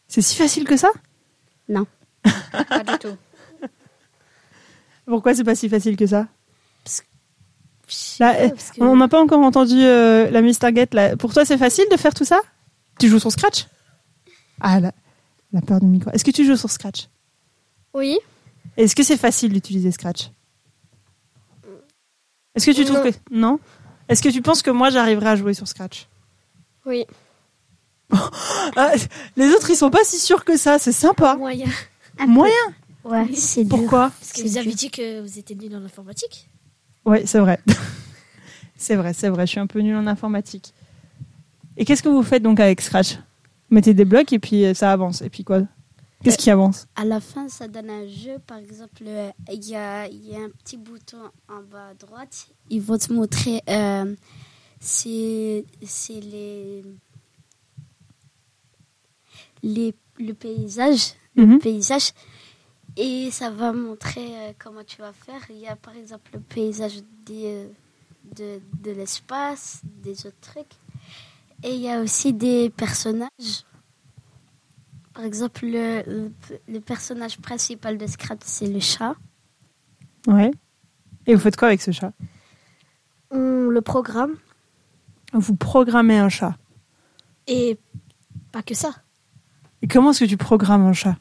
[0.07, 0.89] C'est si facile que ça?
[1.67, 1.85] Non.
[2.69, 3.17] Pas du tout.
[5.05, 6.27] Pourquoi c'est pas si facile que ça?
[8.19, 10.41] Là, que- On n'a pas encore entendu euh, la.
[10.95, 11.15] Là.
[11.17, 12.39] Pour toi, c'est facile de faire tout ça?
[12.99, 13.67] Tu joues sur Scratch?
[14.59, 14.91] Ah, la,
[15.53, 16.09] la peur du micro.
[16.11, 17.07] Est-ce que tu joues sur Scratch?
[17.93, 18.17] Oui.
[18.77, 20.31] Est-ce que c'est facile d'utiliser Scratch?
[22.55, 23.11] Est-ce que tu trouves Non.
[23.11, 23.17] que...
[23.31, 23.59] Non?
[24.07, 26.07] Est-ce que tu penses que moi, j'arriverai à jouer sur Scratch?
[26.85, 27.05] Oui.
[28.77, 28.91] Ah,
[29.35, 30.77] Les autres, ils sont pas si sûrs que ça.
[30.79, 31.35] C'est sympa.
[31.35, 31.67] Moyen.
[32.27, 32.53] Moyen?
[33.03, 33.77] Ouais, c'est dur.
[33.77, 34.11] Pourquoi?
[34.19, 36.49] Parce que vous avez dit que vous étiez nul en informatique.
[37.05, 37.59] Oui, c'est vrai.
[38.77, 39.45] c'est vrai, c'est vrai.
[39.45, 40.73] Je suis un peu nulle en informatique.
[41.77, 43.15] Et qu'est-ce que vous faites donc avec Scratch?
[43.15, 45.21] Vous mettez des blocs et puis euh, ça avance.
[45.21, 45.61] Et puis quoi?
[46.23, 46.87] Qu'est-ce qui avance?
[46.95, 48.39] À la fin, ça donne un jeu.
[48.47, 51.93] Par exemple, euh, il y a, il y a un petit bouton en bas à
[51.93, 52.47] droite.
[52.69, 54.15] Ils vont te montrer euh,
[54.79, 55.63] c'est
[56.09, 56.83] les,
[59.63, 61.53] les le paysage, Mhm.
[61.53, 62.11] le paysage,
[62.95, 65.41] et ça va montrer euh, comment tu vas faire.
[65.49, 67.67] Il y a par exemple le paysage des,
[68.35, 70.71] de, de l'espace, des autres trucs,
[71.63, 73.65] et il y a aussi des personnages.
[75.15, 76.31] Par exemple, le, le,
[76.67, 79.15] le personnage principal de Scratch, c'est le chat.
[80.27, 80.51] Ouais.
[81.25, 82.11] Et vous faites quoi avec ce chat?
[83.31, 84.35] On le programme
[85.33, 86.55] Vous programmez un chat.
[87.47, 87.77] et
[88.51, 88.91] pas que ça.
[89.81, 91.17] Et comment est-ce que tu programmes un chat?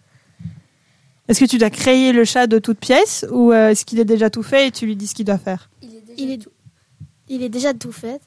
[1.29, 4.05] Est-ce que tu dois créer le chat de toute pièce ou euh, est-ce qu'il est
[4.05, 5.71] déjà tout fait et tu lui dis ce qu'il doit faire?
[5.83, 6.49] Il est déjà Il est,
[7.29, 8.21] il est déjà tout fait.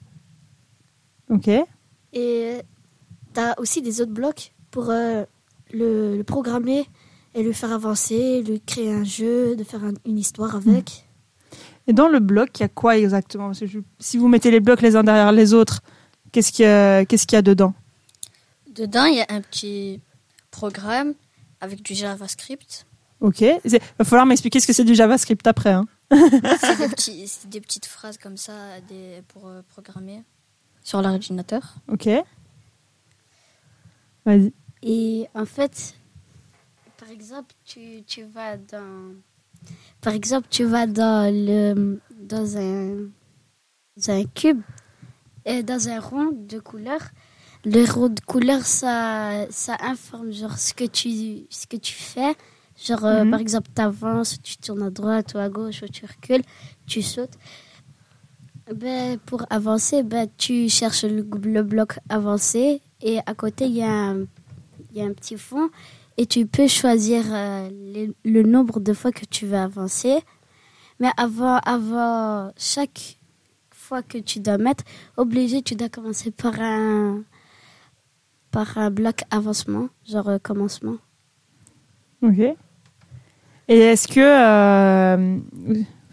[1.30, 1.48] Ok.
[2.14, 2.58] Et
[3.34, 5.24] tu as aussi des autres blocs pour euh,
[5.74, 6.86] le, le programmer
[7.36, 11.06] et le faire avancer, lui créer un jeu, de faire un- une histoire avec.
[11.88, 13.48] Et dans le bloc, il y a quoi exactement?
[13.48, 15.82] Parce que je- Si vous mettez les blocs les uns derrière les autres,
[16.32, 17.74] qu'est-ce qu'il y, a- qu'est-ce qu'il y a dedans?
[18.76, 20.02] Dedans, il y a un petit
[20.52, 21.14] programme
[21.62, 22.86] avec du JavaScript.
[23.22, 23.42] Ok.
[23.42, 25.72] Il va falloir m'expliquer ce que c'est du JavaScript après.
[25.72, 25.88] hein.
[26.12, 28.54] C'est des, petits- c'est des petites phrases comme ça
[28.90, 30.24] des, pour euh, programmer
[30.84, 31.76] sur l'ordinateur.
[31.92, 32.08] Ok.
[34.26, 34.54] Vas-y.
[34.84, 35.96] Et en fait,
[36.98, 39.14] par exemple, tu, tu vas dans.
[40.02, 43.08] Par exemple, tu vas dans le dans un
[43.98, 44.62] dans un cube
[45.46, 47.00] et dans un rond de couleur.
[47.66, 52.36] Le rond de couleur, ça ça informe genre ce que tu ce que tu fais.
[52.86, 53.32] Genre euh, Mhm.
[53.32, 56.44] par exemple, tu avances, tu tournes à droite ou à gauche, ou tu recules,
[56.86, 57.34] tu sautes.
[58.76, 63.82] Ben, pour avancer, ben, tu cherches le, le bloc avancé et à côté, il y,
[63.84, 64.26] a un-
[64.94, 65.70] y a un petit fond
[66.18, 67.70] et tu peux choisir euh,
[68.26, 70.18] le nombre de fois que tu veux avancer.
[71.00, 73.18] Mais avant, avant chaque
[73.70, 74.84] fois que tu dois mettre,
[75.16, 77.22] obligé, tu dois commencer par un,
[78.50, 80.98] par un bloc avancement, genre euh, commencement.
[82.24, 82.40] Ok.
[83.70, 85.38] Et est-ce que euh,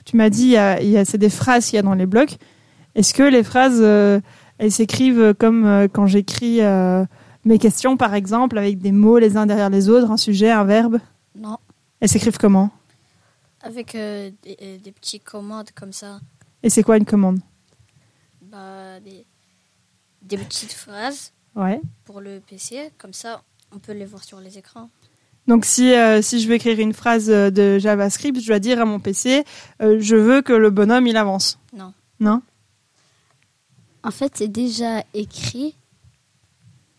[0.05, 2.37] tu m'as dit il y a, c'est des phrases qu'il y a dans les blocs.
[2.95, 3.81] Est-ce que les phrases
[4.59, 6.61] elles s'écrivent comme quand j'écris
[7.45, 10.65] mes questions par exemple avec des mots les uns derrière les autres, un sujet, un
[10.65, 10.99] verbe?
[11.37, 11.59] Non.
[12.01, 12.71] Elles s'écrivent comment?
[13.63, 16.21] Avec euh, des, euh, des petites commandes comme ça.
[16.63, 17.41] Et c'est quoi une commande?
[18.43, 19.25] Bah, des,
[20.23, 21.81] des petites phrases Ouais.
[22.05, 22.91] pour le PC.
[22.99, 23.43] Comme ça,
[23.73, 24.91] on peut les voir sur les écrans.
[25.47, 28.85] Donc si, euh, si je veux écrire une phrase de JavaScript, je dois dire à
[28.87, 29.45] mon PC,
[29.83, 31.59] euh, je veux que le bonhomme il avance.
[31.77, 31.93] Non.
[32.19, 32.43] Non?
[34.03, 35.75] En fait, c'est déjà écrit.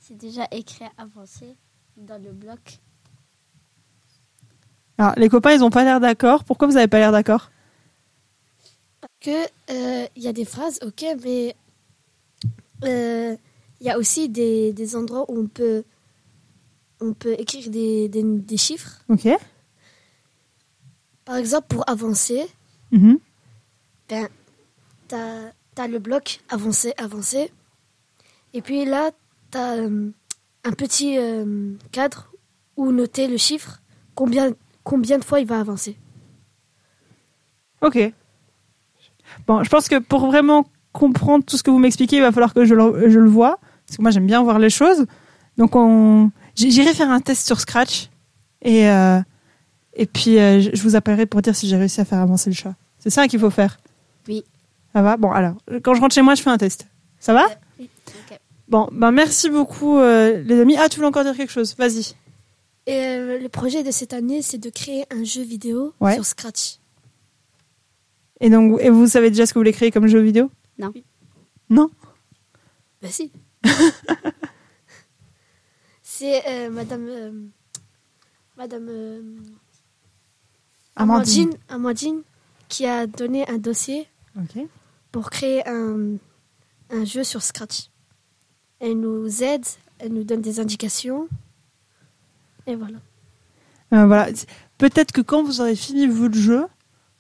[0.08, 1.56] C'est déjà écrit avancé
[1.98, 2.78] dans le bloc.
[5.00, 6.44] Alors les copains ils ont pas l'air d'accord.
[6.44, 7.50] Pourquoi vous avez pas l'air d'accord?
[9.20, 11.56] Que euh, il y a des phrases, ok, mais
[12.84, 13.36] euh,
[13.82, 15.84] il y a aussi des, des endroits où on peut
[17.02, 19.02] on peut écrire des, des, des chiffres.
[19.10, 19.28] Ok.
[21.26, 22.46] Par exemple, pour avancer,
[22.92, 23.18] Mhm.
[24.08, 24.30] ben,
[25.10, 27.52] tu as, le bloc avancer, avancer.
[28.54, 29.10] Et puis là,
[29.56, 29.76] as
[30.64, 32.32] un petit euh, cadre
[32.78, 33.82] où noter le chiffre,
[34.16, 34.52] combien,
[34.84, 35.98] combien de fois il va avancer.
[37.82, 38.00] Ok.
[39.48, 42.54] Bon, je pense que pour vraiment comprendre tout ce que vous m'expliquez, il va falloir
[42.54, 43.60] que je le, je le vois.
[43.86, 45.06] Parce que moi, j'aime bien voir les choses.
[45.58, 46.32] Donc, on...
[46.56, 48.10] j'irai faire un test sur Scratch.
[48.62, 49.20] Et, euh,
[49.94, 52.56] et puis, euh, je vous appellerai pour dire si j'ai réussi à faire avancer le
[52.56, 52.74] chat.
[52.98, 53.78] C'est ça qu'il faut faire
[54.28, 54.44] Oui.
[54.94, 55.18] Ça va?
[55.18, 56.88] Bon, alors, quand je rentre chez moi, je fais un test.
[57.20, 57.46] Ça va?
[57.80, 58.40] Oui, ok.
[58.68, 60.76] Bon, ben merci beaucoup, euh, les amis.
[60.78, 61.76] Ah, tu voulais encore dire quelque chose?
[61.78, 62.16] Vas-y.
[62.88, 66.16] Et euh, le projet de cette année, c'est de créer un jeu vidéo Ouais.
[66.16, 66.78] sur Scratch.
[68.40, 70.50] Et donc, et vous savez déjà ce que vous voulez créer comme jeu vidéo?
[70.78, 70.92] Non.
[71.70, 71.90] Non?
[73.02, 73.32] Bah si.
[76.04, 77.32] c'est euh, Madame euh,
[78.58, 79.22] Madame euh,
[80.96, 81.50] Amandine.
[81.50, 82.22] Amandine, Amandine
[82.68, 84.08] qui a donné un dossier
[85.12, 86.18] pour créer un,
[86.90, 87.90] un jeu sur Scratch.
[88.86, 89.66] Elle nous aide,
[89.98, 91.28] elle nous donne des indications.
[92.68, 92.98] Et voilà.
[93.94, 94.28] Euh, voilà.
[94.78, 96.66] Peut-être que quand vous aurez fini votre jeu,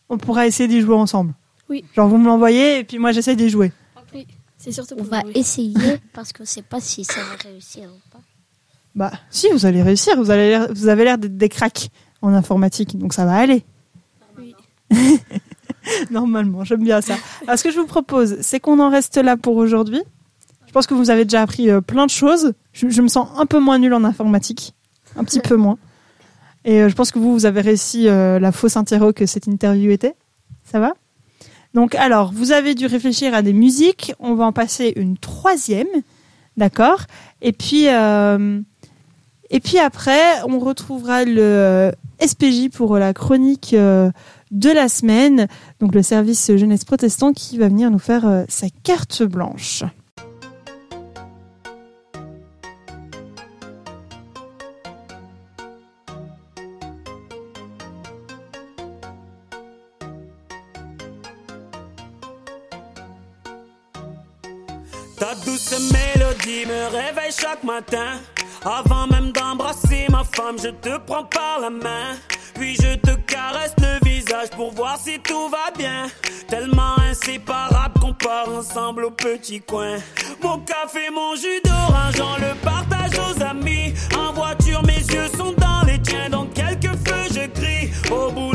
[0.08, 1.34] on pourra essayer d'y jouer ensemble.
[1.68, 1.84] Oui.
[1.96, 3.72] Genre, vous me l'envoyez et puis moi, j'essaie d'y jouer.
[4.14, 4.28] Oui,
[4.60, 5.32] c'est surtout On va jouer.
[5.34, 8.22] essayer parce qu'on ne sait pas si ça va réussir ou pas.
[8.94, 10.16] Bah, si, vous allez réussir.
[10.18, 11.90] Vous, allez vous avez l'air d'être des cracks
[12.22, 13.66] en informatique, donc ça va aller.
[14.38, 14.56] Oui.
[16.12, 17.16] Normalement, j'aime bien ça.
[17.48, 20.04] Alors, ce que je vous propose, c'est qu'on en reste là pour aujourd'hui.
[20.76, 22.52] Je pense que vous avez déjà appris euh, plein de choses.
[22.74, 24.74] Je, je me sens un peu moins nulle en informatique.
[25.16, 25.78] Un petit peu moins.
[26.66, 29.48] Et euh, je pense que vous, vous avez réussi euh, la fausse interro que cette
[29.48, 30.16] interview était.
[30.66, 30.92] Ça va?
[31.74, 34.14] Donc, alors, vous avez dû réfléchir à des musiques.
[34.20, 35.88] On va en passer une troisième.
[36.58, 37.04] D'accord?
[37.42, 38.60] Et puis, euh,
[39.50, 44.12] et puis après, on retrouvera le SPJ pour la chronique euh,
[44.52, 45.48] de la semaine,
[45.80, 49.86] donc le service jeunesse protestant qui va venir nous faire euh, sa carte blanche.
[65.46, 68.20] Douce mélodie me réveille chaque matin.
[68.64, 72.16] Avant même d'embrasser ma femme, je te prends par la main.
[72.56, 76.08] Puis je te caresse le visage pour voir si tout va bien.
[76.48, 79.98] Tellement inséparable qu'on part ensemble au petit coin.
[80.42, 83.94] Mon café, mon jus d'orange, on le partage aux amis.
[84.18, 87.92] En voiture, mes yeux sont dans les tiens, donc quelques feux je crie.
[88.12, 88.55] Au boulot,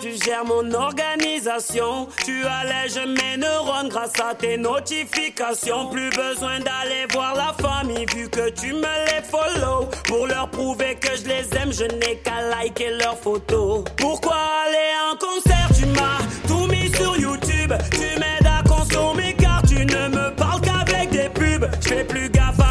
[0.00, 2.08] tu gères mon organisation.
[2.24, 5.88] Tu allèges mes neurones grâce à tes notifications.
[5.90, 9.88] Plus besoin d'aller voir la famille vu que tu me les follow.
[10.06, 13.84] Pour leur prouver que je les aime, je n'ai qu'à liker leurs photos.
[13.96, 14.36] Pourquoi
[14.66, 15.68] aller en concert?
[15.76, 17.72] Tu m'as tout mis sur YouTube.
[17.92, 21.68] Tu m'aides à consommer car tu ne me parles qu'avec des pubs.
[21.80, 22.63] Je plus gaffe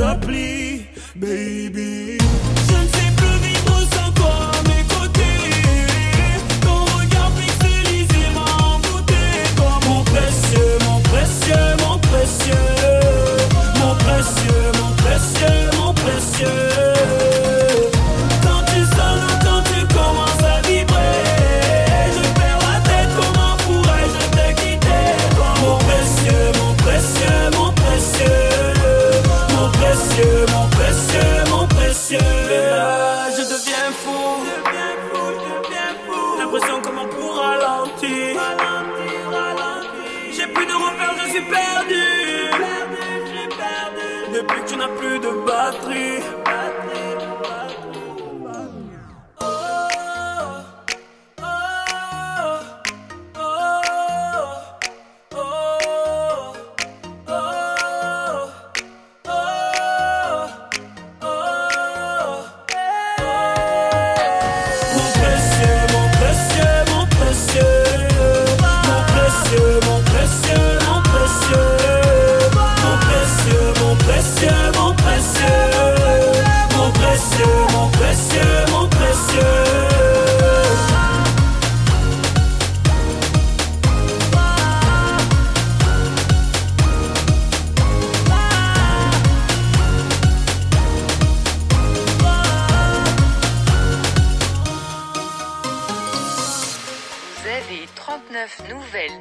[0.00, 0.86] yeux dans tes applis,
[1.16, 1.89] baby.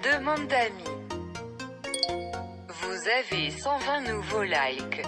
[0.04, 0.84] Demande d'amis.
[2.68, 5.08] Vous avez 120 nouveaux likes.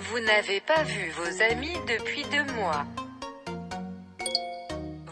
[0.00, 2.84] Vous n'avez pas vu vos amis depuis deux mois.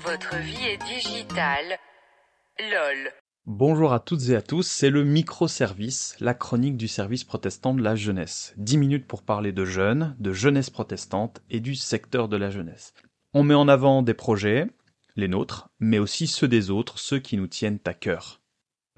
[0.05, 1.79] Votre vie est digitale.
[2.59, 3.13] LOL.
[3.47, 7.83] Bonjour à toutes et à tous, c'est le microservice, la chronique du service protestant de
[7.83, 8.53] la jeunesse.
[8.57, 12.95] 10 minutes pour parler de jeunes, de jeunesse protestante et du secteur de la jeunesse.
[13.33, 14.67] On met en avant des projets,
[15.19, 18.41] les nôtres, mais aussi ceux des autres, ceux qui nous tiennent à cœur.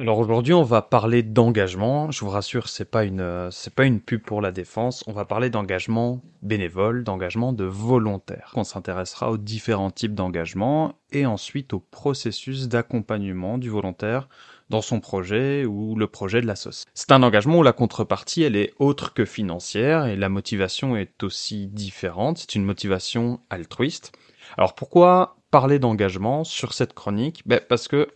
[0.00, 2.10] Alors aujourd'hui, on va parler d'engagement.
[2.10, 5.04] Je vous rassure, c'est pas une c'est pas une pub pour la défense.
[5.06, 8.52] On va parler d'engagement bénévole, d'engagement de volontaire.
[8.56, 14.30] On s'intéressera aux différents types d'engagement et ensuite au processus d'accompagnement du volontaire
[14.70, 16.86] dans son projet ou le projet de la sauce.
[16.94, 21.22] C'est un engagement où la contrepartie elle est autre que financière et la motivation est
[21.22, 22.38] aussi différente.
[22.38, 24.12] C'est une motivation altruiste.
[24.56, 28.08] Alors pourquoi parler d'engagement sur cette chronique ben Parce que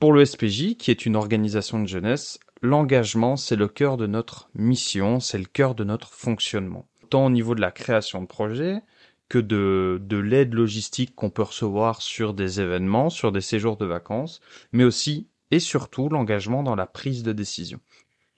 [0.00, 4.50] pour le SPJ, qui est une organisation de jeunesse, l'engagement, c'est le cœur de notre
[4.54, 6.88] mission, c'est le cœur de notre fonctionnement.
[7.10, 8.82] Tant au niveau de la création de projets
[9.28, 13.86] que de, de l'aide logistique qu'on peut recevoir sur des événements, sur des séjours de
[13.86, 14.40] vacances,
[14.72, 17.80] mais aussi et surtout l'engagement dans la prise de décision.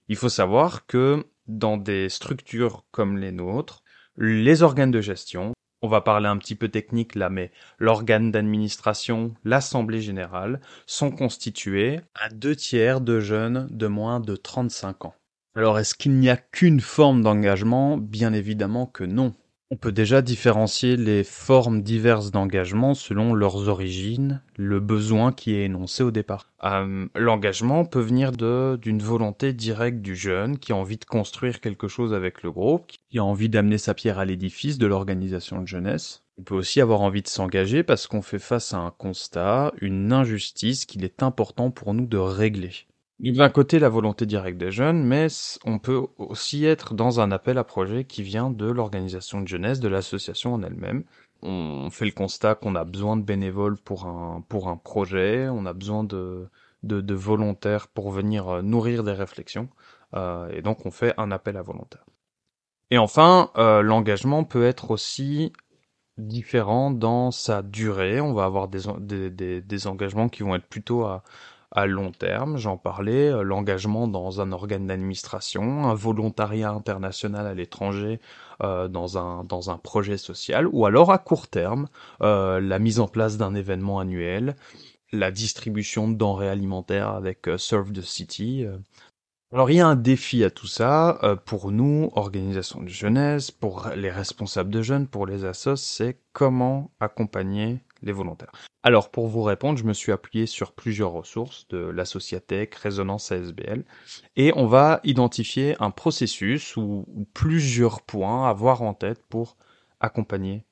[0.09, 3.83] Il faut savoir que dans des structures comme les nôtres,
[4.17, 5.53] les organes de gestion,
[5.87, 12.01] on va parler un petit peu technique là, mais l'organe d'administration, l'Assemblée générale, sont constitués
[12.17, 15.15] à deux tiers de jeunes de moins de 35 ans.
[15.55, 17.99] Alors est-ce qu'il n'y a qu'une forme d'engagement?
[17.99, 19.33] Bien évidemment que non.
[19.69, 25.65] On peut déjà différencier les formes diverses d'engagement selon leurs origines, le besoin qui est
[25.65, 26.53] énoncé au départ.
[26.63, 31.89] Euh, l'engagement peut venir d'une volonté directe du jeune qui a envie de construire quelque
[31.89, 35.67] chose avec le groupe, qui a envie d'amener sa pierre à l'édifice de l'organisation de
[35.67, 36.23] jeunesse.
[36.39, 40.13] On peut aussi avoir envie de s'engager parce qu'on fait face à un constat, une
[40.13, 42.87] injustice qu'il est important pour nous de régler.
[43.19, 45.29] D'un côté, la volonté directe des jeunes, mais
[45.65, 49.81] on peut aussi être dans un appel à projet qui vient de l'organisation de jeunesse,
[49.81, 51.05] de l'association en elle-même.
[51.43, 55.65] On fait le constat qu'on a besoin de bénévoles pour un, pour un projet, on
[55.65, 56.49] a besoin de,
[56.83, 59.69] de, volontaires pour venir euh, nourrir des réflexions,
[60.15, 62.05] euh, et donc on fait un appel à volontaires.
[62.91, 65.53] Et enfin, euh, l'engagement peut être aussi
[66.19, 68.21] différent dans sa durée.
[68.21, 71.23] On va avoir des, des, des, des engagements qui vont être plutôt à,
[71.77, 77.53] à long terme, j'en parlais, euh, l'engagement dans un organe d'administration, un volontariat international à
[77.53, 78.19] l'étranger
[78.63, 81.89] euh, dans, un, projet social, ou alors à court terme,
[82.23, 84.57] euh, la mise en place d'un événement annuel,
[85.13, 88.65] la distribution de denrées alimentaires avec Serve the City.
[89.53, 93.89] Alors il y a un défi à tout ça, pour nous, organisation de jeunesse, pour
[93.95, 97.81] les responsables de jeunes, pour les assos, c'est comment accompagner
[98.13, 98.53] volontaires.
[98.87, 103.85] Alors pour vous répondre, je me suis appuyé sur plusieurs ressources de l'Associatec, Résonance ASBL,
[104.37, 107.05] et on va identifier un processus ou,
[107.35, 109.57] plusieurs points à voir en tête pour
[109.99, 110.65] accompagner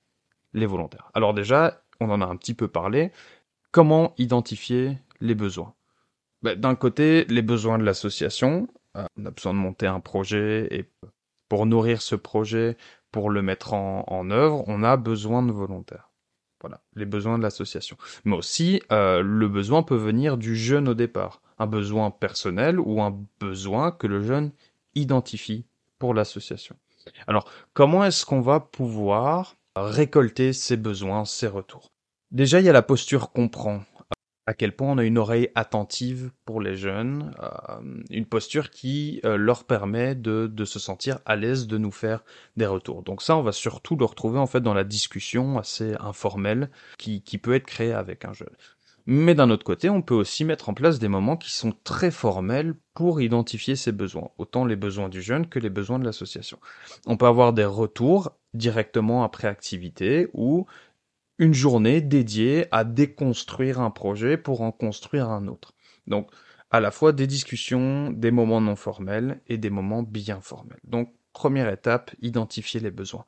[0.52, 1.10] les volontaires.
[1.14, 3.10] Alors déjà, on en a un petit peu parlé,
[3.72, 5.74] comment identifier les besoins?
[6.42, 10.68] Ben, D'un côté, les besoins de l'association, euh, on a besoin de monter un projet
[10.70, 10.88] et
[11.48, 12.76] pour nourrir ce projet,
[13.10, 16.13] pour le mettre en œuvre, on a besoin de volontaires.
[16.64, 17.98] Voilà, les besoins de l'association.
[18.24, 21.42] Mais aussi, euh, le besoin peut venir du jeune au départ.
[21.58, 24.50] Un besoin personnel ou un besoin que le jeune
[24.94, 25.66] identifie
[25.98, 26.74] pour l'association.
[27.26, 31.90] Alors, comment est-ce qu'on va pouvoir récolter ces besoins, ces retours?
[32.30, 33.82] Déjà, il y a la posture comprend
[34.46, 39.20] à quel point on a une oreille attentive pour les jeunes, euh, une posture qui
[39.24, 42.24] euh, leur permet de, se sentir à l'aise de nous faire
[42.56, 43.02] des retours.
[43.02, 47.22] Donc ça, on va surtout le retrouver en fait dans la discussion assez informelle qui,
[47.22, 48.54] qui peut être créée avec un jeune.
[49.06, 52.10] Mais d'un autre côté, on peut aussi mettre en place des moments qui sont très
[52.10, 56.58] formels pour identifier ses besoins, autant les besoins du jeune que les besoins de l'association.
[57.06, 60.66] On peut avoir des retours directement après activité ou
[61.38, 65.74] une journée dédiée à déconstruire un projet pour en construire un autre.
[66.06, 66.30] Donc,
[66.70, 70.80] à la fois des discussions, des moments non formels et des moments bien formels.
[70.84, 73.24] Donc, première étape, identifier les besoins.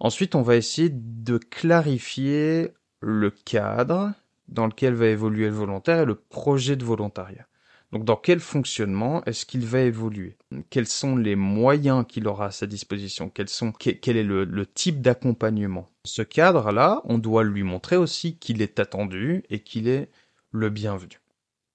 [0.00, 4.12] Ensuite, on va essayer de clarifier le cadre
[4.48, 7.46] dans lequel va évoluer le volontaire et le projet de volontariat.
[7.92, 10.36] Donc dans quel fonctionnement est-ce qu'il va évoluer?
[10.70, 13.30] Quels sont les moyens qu'il aura à sa disposition?
[13.30, 15.90] Quel est le, le type d'accompagnement?
[16.04, 20.10] Ce cadre-là, on doit lui montrer aussi qu'il est attendu et qu'il est
[20.50, 21.20] le bienvenu.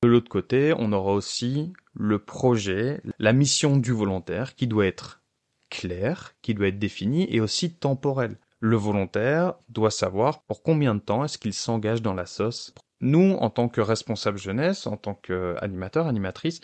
[0.04, 5.22] De l'autre côté, on aura aussi le projet, la mission du volontaire qui doit être
[5.70, 8.38] claire, qui doit être définie et aussi temporelle.
[8.60, 13.34] Le volontaire doit savoir pour combien de temps est-ce qu'il s'engage dans la sauce nous,
[13.40, 16.62] en tant que responsable jeunesse, en tant qu'animateur, animatrice,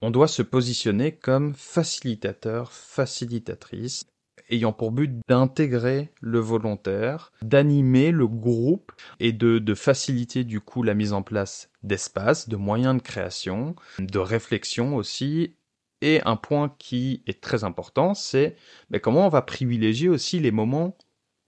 [0.00, 4.04] on doit se positionner comme facilitateur, facilitatrice,
[4.50, 10.82] ayant pour but d'intégrer le volontaire, d'animer le groupe et de, de, faciliter du coup
[10.82, 15.56] la mise en place d'espaces, de moyens de création, de réflexion aussi.
[16.00, 18.56] Et un point qui est très important, c'est
[18.90, 20.96] mais comment on va privilégier aussi les moments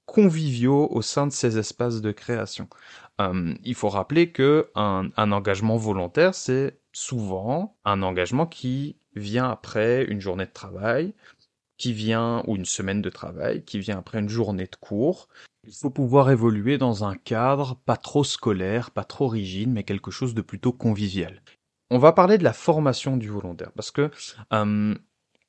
[0.06, 2.68] conviviaux au sein de ces espaces de création.
[3.20, 10.04] Euh, il faut rappeler que un, engagement volontaire, c'est souvent un engagement qui vient après
[10.04, 11.14] une journée de travail,
[11.76, 15.28] qui vient, ou une semaine de travail, qui vient après une journée de cours.
[15.66, 20.10] Il faut pouvoir évoluer dans un cadre pas trop scolaire, pas trop rigide, mais quelque
[20.10, 21.42] chose de plutôt convivial.
[21.90, 24.10] On va parler de la formation du volontaire, parce que
[24.52, 24.94] euh,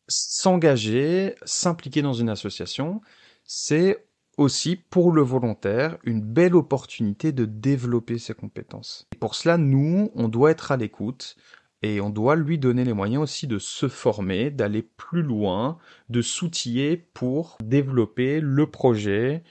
[0.08, 3.02] s'engager, s'impliquer dans une association,
[3.44, 4.06] c'est
[4.38, 9.08] aussi pour le volontaire une belle opportunité de développer ses compétences.
[9.14, 11.36] Et pour cela, nous, on doit être à l'écoute
[11.82, 15.78] et on doit lui donner les moyens aussi de se former, d'aller plus loin,
[16.10, 19.44] de s'outiller pour développer le projet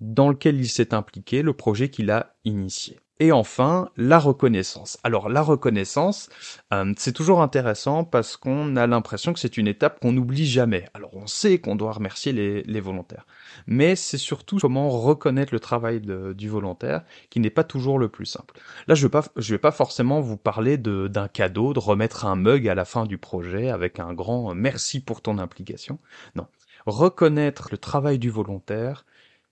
[0.00, 3.00] dans lequel il s'est impliqué, le projet qu'il a initié.
[3.20, 4.96] Et enfin, la reconnaissance.
[5.02, 6.28] Alors la reconnaissance,
[6.72, 10.88] euh, c'est toujours intéressant parce qu'on a l'impression que c'est une étape qu'on n'oublie jamais.
[10.94, 13.26] Alors on sait qu'on doit remercier les, volontaires,
[13.66, 18.26] mais c'est surtout comment reconnaître le travail du volontaire qui n'est pas toujours le plus
[18.26, 18.54] simple.
[18.86, 22.68] Là, je ne vais, vais pas forcément vous parler d'un cadeau, de remettre un mug
[22.68, 25.98] à la fin du projet avec un grand merci pour ton implication.
[26.36, 26.46] Non.
[26.86, 29.04] Reconnaître le travail du volontaire,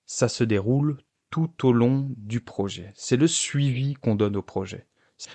[0.06, 0.98] ça se déroule
[1.62, 2.92] au long du projet.
[2.94, 4.86] C'est le suivi qu'on donne au projet.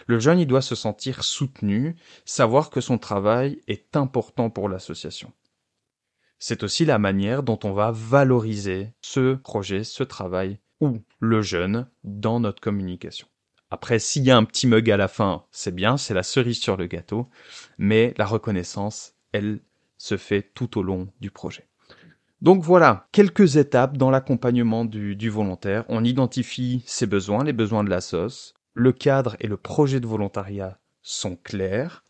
[0.06, 1.96] Le jeune, il doit se sentir soutenu,
[2.26, 5.32] savoir que son travail est important pour l'association.
[6.38, 11.88] C'est aussi la manière dont on va valoriser ce projet, ce travail, ou le jeune
[12.04, 13.28] dans notre communication.
[13.70, 16.60] Après, s'il y a un petit mug à la fin, c'est bien, c'est la cerise
[16.60, 17.30] sur le gâteau,
[17.78, 19.62] mais la reconnaissance, elle,
[19.98, 21.68] se fait tout au long du projet.
[22.42, 25.86] Donc voilà, quelques étapes dans l'accompagnement du, volontaire.
[25.90, 28.56] On identifie ses besoins, les besoins de la sauce.
[28.74, 32.04] Le cadre et le projet de volontariat sont clairs.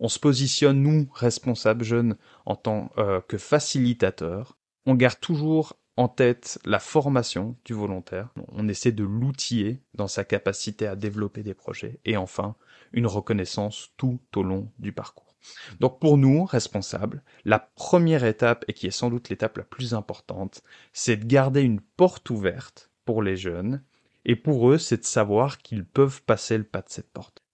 [0.00, 2.16] On se positionne, nous, responsables jeunes,
[2.46, 4.56] en tant euh, que facilitateurs.
[4.86, 8.30] On garde toujours en tête la formation du volontaire.
[8.52, 12.00] On essaie de l'outiller dans sa capacité à développer des projets.
[12.06, 12.56] Et enfin,
[12.92, 15.23] une reconnaissance tout au long du parcours.
[15.80, 19.94] Donc pour nous, responsables, la première étape, et qui est sans doute l'étape la plus
[19.94, 23.82] importante, c'est de garder une porte ouverte pour les jeunes,
[24.24, 27.44] et pour eux, c'est de savoir qu'ils peuvent passer le pas de cette porte.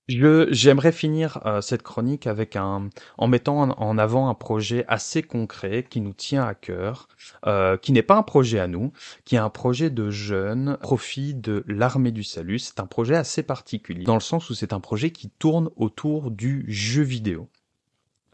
[0.50, 5.86] J'aimerais finir euh, cette chronique avec un, en mettant en, avant un projet assez concret
[5.88, 7.06] qui nous tient à cœur,
[7.46, 8.92] euh, qui n'est pas un projet à nous,
[9.24, 12.58] qui est un projet de jeunes profit de l'armée du salut.
[12.58, 16.32] C'est un projet assez particulier dans le sens où c'est un projet qui tourne autour
[16.32, 17.48] du jeu vidéo.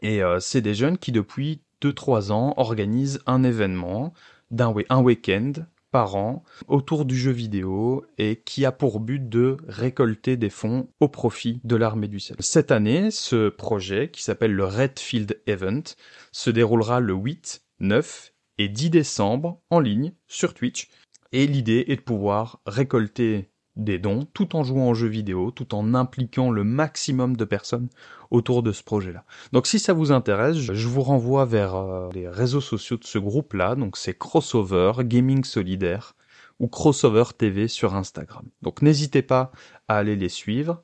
[0.01, 4.13] Et euh, c'est des jeunes qui, depuis 2-3 ans, organisent un événement
[4.51, 5.53] d'un un week-end
[5.91, 10.89] par an autour du jeu vidéo et qui a pour but de récolter des fonds
[10.99, 12.37] au profit de l'armée du ciel.
[12.39, 15.83] Cette année, ce projet, qui s'appelle le Redfield Event,
[16.31, 20.89] se déroulera le 8, 9 et 10 décembre en ligne sur Twitch.
[21.31, 25.75] Et l'idée est de pouvoir récolter des dons tout en jouant aux jeux vidéo, tout
[25.75, 27.89] en impliquant le maximum de personnes
[28.31, 29.23] autour de ce projet-là.
[29.53, 33.17] Donc si ça vous intéresse, je vous renvoie vers euh, les réseaux sociaux de ce
[33.17, 36.15] groupe-là, donc c'est Crossover Gaming Solidaire
[36.59, 38.45] ou Crossover TV sur Instagram.
[38.61, 39.51] Donc n'hésitez pas
[39.87, 40.83] à aller les suivre.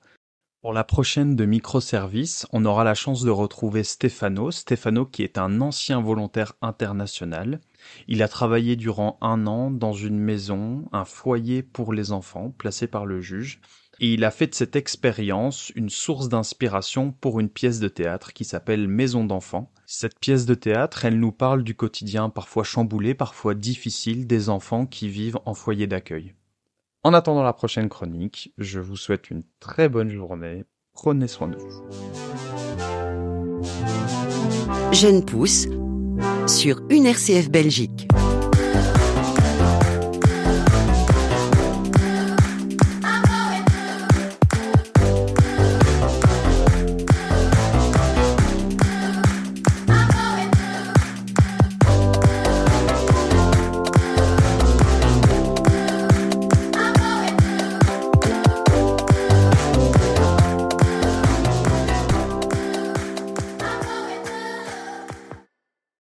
[0.62, 5.38] Pour la prochaine de microservices, on aura la chance de retrouver Stefano, Stefano qui est
[5.38, 7.60] un ancien volontaire international.
[8.08, 12.88] Il a travaillé durant un an dans une maison, un foyer pour les enfants, placé
[12.88, 13.60] par le juge,
[14.04, 18.34] et il a fait de cette expérience une source d'inspiration pour une pièce de théâtre
[18.34, 19.72] qui s'appelle Maison d'enfants.
[19.86, 24.86] Cette pièce de théâtre, elle nous parle du quotidien parfois chamboulé, parfois difficile des enfants
[24.86, 26.34] qui vivent en foyer d'accueil.
[27.04, 30.66] En attendant la prochaine chronique, je vous souhaite une très bonne journée.
[30.92, 31.84] Prenez soin de vous.
[34.92, 35.68] Jeune pousse
[36.46, 38.10] sur une RCF Belgique.